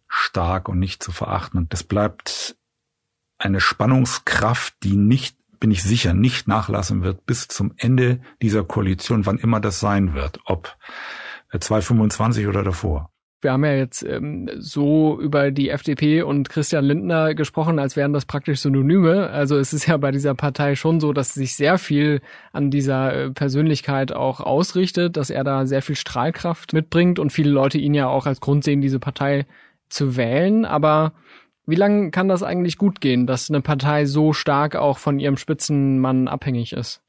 stark 0.08 0.68
und 0.68 0.78
nicht 0.78 1.02
zu 1.02 1.12
verachten. 1.12 1.58
Und 1.58 1.72
das 1.72 1.84
bleibt 1.84 2.56
eine 3.38 3.60
Spannungskraft, 3.60 4.74
die 4.82 4.96
nicht 4.96 5.36
bin 5.60 5.70
ich 5.70 5.82
sicher, 5.82 6.14
nicht 6.14 6.46
nachlassen 6.46 7.02
wird 7.02 7.26
bis 7.26 7.48
zum 7.48 7.74
Ende 7.76 8.20
dieser 8.40 8.64
Koalition, 8.64 9.26
wann 9.26 9.38
immer 9.38 9.60
das 9.60 9.80
sein 9.80 10.14
wird, 10.14 10.38
ob 10.44 10.76
2025 11.50 12.46
oder 12.46 12.62
davor. 12.62 13.10
Wir 13.40 13.52
haben 13.52 13.64
ja 13.64 13.74
jetzt 13.74 14.02
ähm, 14.02 14.50
so 14.58 15.20
über 15.20 15.52
die 15.52 15.68
FDP 15.68 16.22
und 16.22 16.48
Christian 16.48 16.84
Lindner 16.84 17.36
gesprochen, 17.36 17.78
als 17.78 17.94
wären 17.94 18.12
das 18.12 18.24
praktisch 18.24 18.60
Synonyme. 18.60 19.30
Also 19.30 19.56
es 19.56 19.72
ist 19.72 19.86
ja 19.86 19.96
bei 19.96 20.10
dieser 20.10 20.34
Partei 20.34 20.74
schon 20.74 20.98
so, 20.98 21.12
dass 21.12 21.34
sich 21.34 21.54
sehr 21.54 21.78
viel 21.78 22.20
an 22.52 22.72
dieser 22.72 23.14
äh, 23.14 23.30
Persönlichkeit 23.30 24.10
auch 24.10 24.40
ausrichtet, 24.40 25.16
dass 25.16 25.30
er 25.30 25.44
da 25.44 25.66
sehr 25.66 25.82
viel 25.82 25.94
Strahlkraft 25.94 26.72
mitbringt 26.72 27.20
und 27.20 27.32
viele 27.32 27.50
Leute 27.50 27.78
ihn 27.78 27.94
ja 27.94 28.08
auch 28.08 28.26
als 28.26 28.40
Grund 28.40 28.64
sehen, 28.64 28.80
diese 28.80 28.98
Partei 28.98 29.46
zu 29.88 30.16
wählen. 30.16 30.64
Aber 30.64 31.12
wie 31.68 31.74
lange 31.74 32.10
kann 32.10 32.28
das 32.28 32.42
eigentlich 32.42 32.78
gut 32.78 33.00
gehen, 33.00 33.26
dass 33.26 33.50
eine 33.50 33.60
Partei 33.60 34.06
so 34.06 34.32
stark 34.32 34.74
auch 34.74 34.96
von 34.96 35.20
ihrem 35.20 35.36
Spitzenmann 35.36 36.26
abhängig 36.26 36.72
ist? 36.72 37.02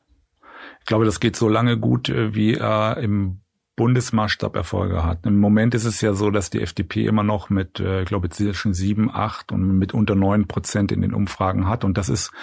Ich 0.82 0.86
glaube, 0.86 1.06
das 1.06 1.22
geht 1.22 1.38
so 1.38 1.48
lange 1.48 1.78
gut, 1.78 2.10
äh, 2.10 2.36
wie 2.36 2.56
er 2.56 2.98
im 2.98 3.40
Bundesmaßstab 3.78 4.58
Erfolge 4.58 5.06
hat. 5.06 5.26
Im 5.26 5.40
Moment 5.40 5.74
ist 5.74 5.86
es 5.86 6.02
ja 6.02 6.14
so, 6.14 6.32
dass 6.32 6.50
die 6.50 6.60
FDP 6.60 7.06
immer 7.06 7.24
noch 7.24 7.50
mit, 7.50 7.80
äh, 7.80 8.02
ich 8.02 8.08
glaube, 8.10 8.30
zwischen 8.30 8.74
sieben, 8.74 9.10
acht 9.10 9.54
und 9.54 9.78
mit 9.78 9.94
unter 9.94 10.16
neun 10.16 10.50
Prozent 10.50 10.92
in 10.92 11.02
den 11.02 11.14
Umfragen 11.14 11.66
hat. 11.70 11.86
Und 11.86 11.98
das 11.98 12.10
ist 12.10 12.34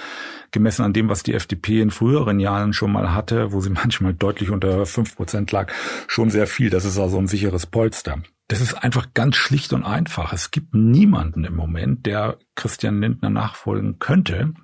gemessen 0.50 0.83
an 0.83 0.94
dem, 0.94 1.11
was 1.11 1.22
die 1.22 1.35
FDP 1.35 1.83
in 1.83 1.90
früheren 1.90 2.40
Jahren 2.40 2.72
schon 2.72 2.90
mal 2.90 3.12
hatte, 3.12 3.52
wo 3.52 3.61
sie 3.61 3.68
manchmal 3.85 4.14
deutlich 4.14 4.50
unter 4.50 4.87
fünf 4.87 5.14
Prozent 5.14 5.52
lag, 5.52 5.70
schon 6.07 6.31
sehr 6.31 6.46
viel. 6.46 6.70
Das 6.70 6.87
ist 6.87 6.98
also 6.98 7.18
ein 7.18 7.26
sicheres 7.26 7.66
Polster. 7.66 8.22
Das 8.48 8.61
ist 8.61 8.74
einfach 8.74 9.12
ganz 9.12 9.37
schlicht 9.37 9.72
und 9.72 9.85
einfach. 9.85 10.32
Es 10.32 10.50
gibt 10.50 10.74
niemanden 10.74 11.44
im 11.44 11.56
Moment, 11.56 12.06
der 12.06 12.38
Christian 12.54 13.00
Lindner 13.00 13.30
nachfolgen 13.30 13.98
könnte. 13.98 14.54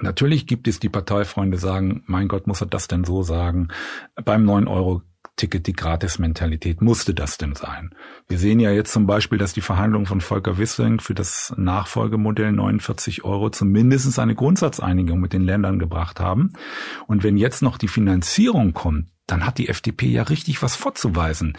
Natürlich 0.00 0.46
gibt 0.46 0.66
es 0.66 0.80
die 0.80 0.88
Parteifreunde, 0.88 1.58
sagen, 1.58 2.02
mein 2.06 2.28
Gott, 2.28 2.46
muss 2.46 2.60
er 2.60 2.66
das 2.66 2.88
denn 2.88 3.04
so 3.04 3.22
sagen? 3.22 3.68
Beim 4.24 4.44
9 4.44 4.66
Euro 4.66 5.02
Ticket 5.36 5.66
die 5.66 5.72
Gratis-Mentalität. 5.72 6.82
Musste 6.82 7.14
das 7.14 7.38
denn 7.38 7.54
sein? 7.54 7.94
Wir 8.28 8.38
sehen 8.38 8.60
ja 8.60 8.70
jetzt 8.72 8.92
zum 8.92 9.06
Beispiel, 9.06 9.38
dass 9.38 9.54
die 9.54 9.62
Verhandlungen 9.62 10.06
von 10.06 10.20
Volker 10.20 10.58
Wissing 10.58 11.00
für 11.00 11.14
das 11.14 11.54
Nachfolgemodell 11.56 12.52
49 12.52 13.24
Euro 13.24 13.48
zumindest 13.48 14.18
eine 14.18 14.34
Grundsatzeinigung 14.34 15.18
mit 15.18 15.32
den 15.32 15.42
Ländern 15.42 15.78
gebracht 15.78 16.20
haben. 16.20 16.52
Und 17.06 17.22
wenn 17.22 17.38
jetzt 17.38 17.62
noch 17.62 17.78
die 17.78 17.88
Finanzierung 17.88 18.74
kommt, 18.74 19.08
dann 19.26 19.46
hat 19.46 19.58
die 19.58 19.68
FDP 19.68 20.08
ja 20.08 20.24
richtig 20.24 20.62
was 20.62 20.76
vorzuweisen. 20.76 21.56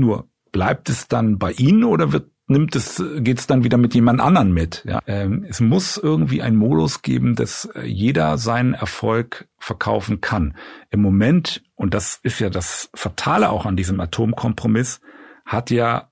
Nur 0.00 0.28
bleibt 0.50 0.88
es 0.88 1.06
dann 1.06 1.38
bei 1.38 1.52
Ihnen 1.52 1.84
oder 1.84 2.12
wird 2.12 2.30
nimmt 2.50 2.74
es, 2.74 3.02
geht's 3.18 3.46
dann 3.46 3.62
wieder 3.62 3.78
mit 3.78 3.94
jemand 3.94 4.20
anderen 4.20 4.52
mit. 4.52 4.84
Ja. 4.84 5.00
Ähm, 5.06 5.46
es 5.48 5.60
muss 5.60 5.96
irgendwie 5.96 6.42
ein 6.42 6.56
Modus 6.56 7.02
geben, 7.02 7.36
dass 7.36 7.66
äh, 7.76 7.86
jeder 7.86 8.38
seinen 8.38 8.74
Erfolg 8.74 9.48
verkaufen 9.56 10.20
kann. 10.20 10.56
Im 10.90 11.00
Moment, 11.00 11.62
und 11.76 11.94
das 11.94 12.18
ist 12.24 12.40
ja 12.40 12.50
das 12.50 12.90
Fatale 12.92 13.50
auch 13.50 13.66
an 13.66 13.76
diesem 13.76 14.00
Atomkompromiss, 14.00 15.00
hat 15.46 15.70
ja 15.70 16.10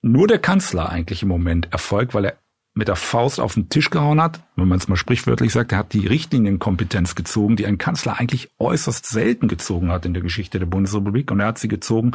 nur 0.00 0.26
der 0.26 0.38
Kanzler 0.38 0.88
eigentlich 0.88 1.22
im 1.22 1.28
Moment 1.28 1.70
Erfolg, 1.70 2.14
weil 2.14 2.24
er 2.24 2.38
mit 2.76 2.88
der 2.88 2.96
Faust 2.96 3.40
auf 3.40 3.54
den 3.54 3.70
Tisch 3.70 3.88
gehauen 3.88 4.20
hat, 4.20 4.40
wenn 4.54 4.68
man 4.68 4.76
es 4.76 4.86
mal 4.86 4.96
sprichwörtlich 4.96 5.50
sagt, 5.50 5.72
er 5.72 5.78
hat 5.78 5.94
die 5.94 6.06
Richtlinienkompetenz 6.06 7.14
gezogen, 7.14 7.56
die 7.56 7.64
ein 7.64 7.78
Kanzler 7.78 8.20
eigentlich 8.20 8.50
äußerst 8.58 9.06
selten 9.06 9.48
gezogen 9.48 9.90
hat 9.90 10.04
in 10.04 10.12
der 10.12 10.22
Geschichte 10.22 10.58
der 10.58 10.66
Bundesrepublik. 10.66 11.30
Und 11.30 11.40
er 11.40 11.46
hat 11.46 11.58
sie 11.58 11.68
gezogen, 11.68 12.12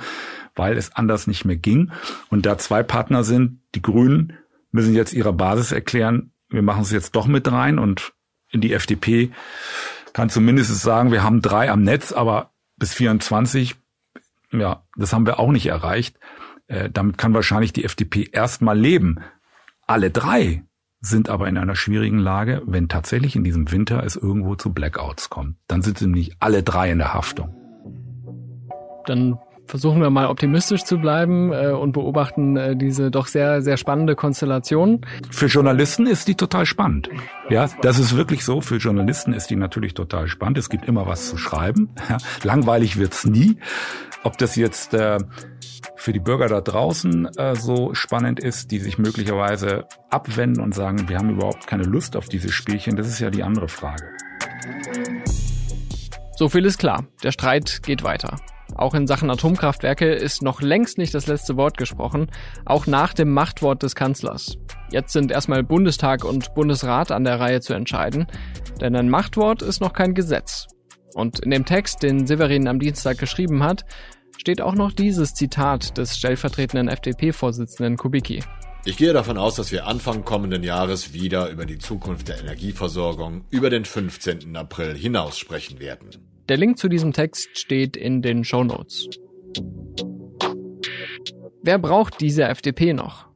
weil 0.56 0.78
es 0.78 0.95
anders 0.95 1.26
nicht 1.26 1.45
mehr 1.45 1.56
ging. 1.56 1.91
Und 2.30 2.45
da 2.45 2.60
zwei 2.60 2.84
Partner 2.84 3.24
sind, 3.24 3.60
die 3.74 3.82
Grünen 3.82 4.38
müssen 4.71 4.93
jetzt 4.93 5.13
ihrer 5.13 5.34
Basis 5.34 5.71
erklären, 5.71 6.32
wir 6.50 6.62
machen 6.62 6.84
es 6.84 6.91
jetzt 6.91 7.15
doch 7.15 7.26
mit 7.26 7.52
rein 7.52 7.80
und 7.80 8.13
in 8.52 8.62
die 8.62 8.74
FDP 8.74 9.32
kann 10.13 10.30
zumindest 10.30 10.80
sagen, 10.80 11.12
wir 11.12 11.24
haben 11.24 11.41
drei 11.41 11.71
am 11.71 11.82
Netz, 11.82 12.12
aber 12.12 12.52
bis 12.78 12.93
24, 12.93 13.78
ja, 14.52 14.84
das 14.95 15.12
haben 15.12 15.26
wir 15.26 15.39
auch 15.39 15.52
nicht 15.52 15.65
erreicht. 15.65 16.19
Äh, 16.67 16.91
damit 16.91 17.17
kann 17.17 17.34
wahrscheinlich 17.34 17.74
die 17.74 17.84
FDP 17.84 18.30
erstmal 18.32 18.78
leben. 18.78 19.21
Alle 19.92 20.10
drei 20.10 20.64
sind 21.02 21.28
aber 21.28 21.50
in 21.50 21.58
einer 21.58 21.76
schwierigen 21.76 22.18
Lage, 22.18 22.62
wenn 22.66 22.88
tatsächlich 22.88 23.36
in 23.36 23.44
diesem 23.44 23.74
Winter 23.74 24.02
es 24.06 24.16
irgendwo 24.16 24.56
zu 24.56 24.72
Blackouts 24.72 25.30
kommt. 25.30 25.58
Dann 25.68 25.82
sind 25.82 26.00
nicht 26.00 26.38
alle 26.40 26.64
drei 26.64 26.92
in 26.92 27.00
der 27.00 27.14
Haftung. 27.14 27.54
Dann 29.06 29.38
versuchen 29.66 30.02
wir 30.02 30.10
mal 30.10 30.28
optimistisch 30.28 30.86
zu 30.86 30.98
bleiben 30.98 31.52
äh, 31.52 31.72
und 31.72 31.92
beobachten 31.92 32.56
äh, 32.56 32.78
diese 32.78 33.12
doch 33.12 33.28
sehr, 33.28 33.62
sehr 33.62 33.76
spannende 33.76 34.16
Konstellation. 34.16 35.06
Für 35.30 35.48
Journalisten 35.48 36.08
ist 36.08 36.30
die 36.30 36.36
total 36.36 36.66
spannend. 36.66 37.10
Ja, 37.50 37.68
das 37.82 38.00
ist 38.00 38.16
wirklich 38.16 38.46
so. 38.46 38.62
Für 38.62 38.78
Journalisten 38.78 39.34
ist 39.34 39.50
die 39.50 39.58
natürlich 39.58 39.94
total 39.94 40.30
spannend. 40.30 40.58
Es 40.58 40.70
gibt 40.70 40.88
immer 40.88 41.06
was 41.06 41.30
zu 41.30 41.38
schreiben. 41.38 41.90
Ja, 42.10 42.18
langweilig 42.44 42.98
wird's 42.98 43.26
nie. 43.26 43.58
Ob 44.24 44.38
das 44.38 44.56
jetzt 44.56 44.94
äh, 44.94 45.18
für 45.96 46.14
die 46.14 46.20
Bürger 46.20 46.48
da 46.48 46.62
draußen 46.62 47.26
äh, 47.38 47.56
so 47.56 47.94
spannend 47.94 48.40
ist, 48.40 48.72
die 48.72 48.80
sich 48.80 48.98
möglicherweise 48.98 49.88
abwenden 50.10 50.62
und 50.62 50.76
sagen, 50.76 51.10
wir 51.10 51.18
haben 51.18 51.32
überhaupt 51.32 51.66
keine 51.66 51.84
Lust 51.84 52.16
auf 52.16 52.28
dieses 52.30 52.52
Spielchen, 52.54 52.96
das 52.96 53.08
ist 53.08 53.20
ja 53.20 53.32
die 53.32 53.44
andere 53.44 53.68
Frage. 53.68 54.04
So 56.36 56.50
viel 56.50 56.66
ist 56.66 56.78
klar. 56.78 57.06
Der 57.24 57.32
Streit 57.32 57.82
geht 57.84 58.04
weiter. 58.04 58.38
Auch 58.76 58.94
in 58.94 59.06
Sachen 59.06 59.30
Atomkraftwerke 59.30 60.14
ist 60.14 60.42
noch 60.42 60.62
längst 60.62 60.98
nicht 60.98 61.14
das 61.14 61.28
letzte 61.28 61.58
Wort 61.58 61.78
gesprochen, 61.78 62.32
auch 62.66 62.88
nach 62.88 63.14
dem 63.14 63.32
Machtwort 63.32 63.84
des 63.84 63.96
Kanzlers. 63.96 64.58
Jetzt 64.92 65.14
sind 65.14 65.32
erstmal 65.32 65.64
Bundestag 65.64 66.24
und 66.24 66.54
Bundesrat 66.54 67.12
an 67.12 67.24
der 67.24 67.40
Reihe 67.40 67.62
zu 67.62 67.74
entscheiden, 67.74 68.28
denn 68.80 68.96
ein 68.96 69.10
Machtwort 69.10 69.62
ist 69.62 69.82
noch 69.82 69.94
kein 69.94 70.14
Gesetz. 70.14 70.68
Und 71.13 71.39
in 71.39 71.52
dem 71.52 71.65
Text, 71.65 72.04
den 72.04 72.28
Severin 72.28 72.67
am 72.67 72.80
Dienstag 72.80 73.17
geschrieben 73.17 73.63
hat, 73.63 73.84
steht 74.38 74.62
auch 74.62 74.76
noch 74.76 74.91
dieses 74.91 75.34
Zitat 75.34 75.97
des 75.97 76.17
stellvertretenden 76.17 76.88
FDP-Vorsitzenden 76.88 77.97
Kubicki. 77.97 78.43
Ich 78.84 78.97
gehe 78.97 79.13
davon 79.13 79.38
aus, 79.38 79.56
dass 79.56 79.71
wir 79.71 79.86
Anfang 79.86 80.26
kommenden 80.26 80.63
Jahres 80.63 81.13
wieder 81.13 81.50
über 81.50 81.67
die 81.67 81.78
Zukunft 81.78 82.30
der 82.30 82.39
Energieversorgung 82.39 83.45
über 83.52 83.69
den 83.69 83.86
15. 83.86 84.56
April 84.56 84.95
hinaus 84.95 85.38
sprechen 85.38 85.80
werden. 85.80 86.10
Der 86.50 86.58
Link 86.58 86.80
zu 86.80 86.89
diesem 86.89 87.13
Text 87.13 87.60
steht 87.60 87.95
in 87.95 88.24
den 88.24 88.43
Show 88.43 88.63
Notes. 88.63 89.08
Wer 91.62 91.78
braucht 91.78 92.19
diese 92.21 92.45
FDP 92.45 92.93
noch? 92.93 93.28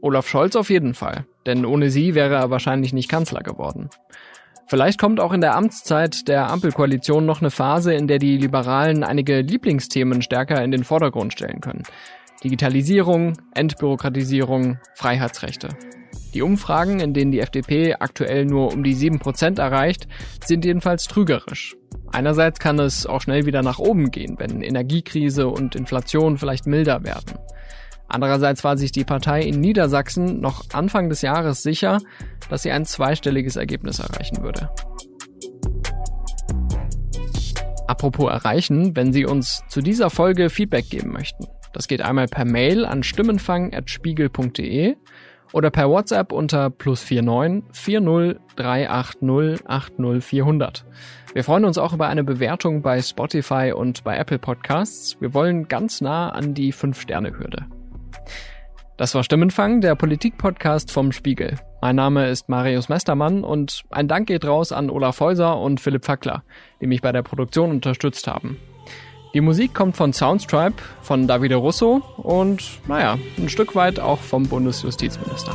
Olaf 0.00 0.28
Scholz 0.28 0.56
auf 0.56 0.68
jeden 0.68 0.94
Fall, 0.94 1.26
denn 1.46 1.64
ohne 1.64 1.88
sie 1.88 2.16
wäre 2.16 2.34
er 2.34 2.50
wahrscheinlich 2.50 2.92
nicht 2.92 3.08
Kanzler 3.08 3.42
geworden. 3.42 3.88
Vielleicht 4.72 4.98
kommt 4.98 5.20
auch 5.20 5.34
in 5.34 5.42
der 5.42 5.54
Amtszeit 5.54 6.28
der 6.28 6.50
Ampelkoalition 6.50 7.26
noch 7.26 7.42
eine 7.42 7.50
Phase, 7.50 7.92
in 7.92 8.06
der 8.06 8.18
die 8.18 8.38
Liberalen 8.38 9.04
einige 9.04 9.42
Lieblingsthemen 9.42 10.22
stärker 10.22 10.64
in 10.64 10.70
den 10.70 10.82
Vordergrund 10.82 11.34
stellen 11.34 11.60
können. 11.60 11.82
Digitalisierung, 12.42 13.34
Entbürokratisierung, 13.54 14.78
Freiheitsrechte. 14.94 15.68
Die 16.32 16.40
Umfragen, 16.40 17.00
in 17.00 17.12
denen 17.12 17.32
die 17.32 17.40
FDP 17.40 17.96
aktuell 18.00 18.46
nur 18.46 18.72
um 18.72 18.82
die 18.82 18.96
7% 18.96 19.60
erreicht, 19.60 20.08
sind 20.42 20.64
jedenfalls 20.64 21.04
trügerisch. 21.04 21.76
Einerseits 22.10 22.58
kann 22.58 22.78
es 22.78 23.04
auch 23.04 23.20
schnell 23.20 23.44
wieder 23.44 23.60
nach 23.60 23.78
oben 23.78 24.10
gehen, 24.10 24.36
wenn 24.38 24.62
Energiekrise 24.62 25.48
und 25.48 25.74
Inflation 25.74 26.38
vielleicht 26.38 26.66
milder 26.66 27.04
werden. 27.04 27.34
Andererseits 28.12 28.62
war 28.62 28.76
sich 28.76 28.92
die 28.92 29.04
Partei 29.04 29.40
in 29.40 29.58
Niedersachsen 29.58 30.38
noch 30.38 30.64
Anfang 30.74 31.08
des 31.08 31.22
Jahres 31.22 31.62
sicher, 31.62 31.98
dass 32.50 32.62
sie 32.62 32.70
ein 32.70 32.84
zweistelliges 32.84 33.56
Ergebnis 33.56 34.00
erreichen 34.00 34.42
würde. 34.42 34.68
Apropos 37.86 38.30
erreichen, 38.30 38.94
wenn 38.96 39.14
Sie 39.14 39.24
uns 39.24 39.62
zu 39.68 39.80
dieser 39.80 40.10
Folge 40.10 40.50
Feedback 40.50 40.90
geben 40.90 41.10
möchten. 41.12 41.46
Das 41.72 41.88
geht 41.88 42.02
einmal 42.02 42.26
per 42.26 42.44
Mail 42.44 42.84
an 42.84 43.02
stimmenfang.spiegel.de 43.02 44.96
oder 45.54 45.70
per 45.70 45.88
WhatsApp 45.88 46.32
unter 46.32 46.68
plus 46.68 47.10
49 47.10 47.64
40 47.72 48.40
380 48.56 49.66
80 49.66 50.22
400. 50.22 50.84
Wir 51.32 51.44
freuen 51.44 51.64
uns 51.64 51.78
auch 51.78 51.94
über 51.94 52.08
eine 52.08 52.24
Bewertung 52.24 52.82
bei 52.82 53.00
Spotify 53.00 53.72
und 53.74 54.04
bei 54.04 54.18
Apple 54.18 54.38
Podcasts. 54.38 55.18
Wir 55.20 55.32
wollen 55.32 55.66
ganz 55.66 56.02
nah 56.02 56.28
an 56.28 56.52
die 56.52 56.74
5-Sterne-Hürde. 56.74 57.64
Das 59.02 59.16
war 59.16 59.24
Stimmenfang, 59.24 59.80
der 59.80 59.96
Politik-Podcast 59.96 60.92
vom 60.92 61.10
Spiegel. 61.10 61.58
Mein 61.80 61.96
Name 61.96 62.28
ist 62.28 62.48
Marius 62.48 62.88
Mestermann 62.88 63.42
und 63.42 63.82
ein 63.90 64.06
Dank 64.06 64.28
geht 64.28 64.44
raus 64.44 64.70
an 64.70 64.90
Olaf 64.90 65.18
Häuser 65.18 65.58
und 65.58 65.80
Philipp 65.80 66.04
Fackler, 66.04 66.44
die 66.80 66.86
mich 66.86 67.02
bei 67.02 67.10
der 67.10 67.22
Produktion 67.24 67.70
unterstützt 67.70 68.28
haben. 68.28 68.58
Die 69.34 69.40
Musik 69.40 69.74
kommt 69.74 69.96
von 69.96 70.12
Soundstripe, 70.12 70.80
von 71.00 71.26
Davide 71.26 71.56
Russo 71.56 72.00
und, 72.16 72.62
naja, 72.86 73.18
ein 73.38 73.48
Stück 73.48 73.74
weit 73.74 73.98
auch 73.98 74.20
vom 74.20 74.48
Bundesjustizminister. 74.48 75.52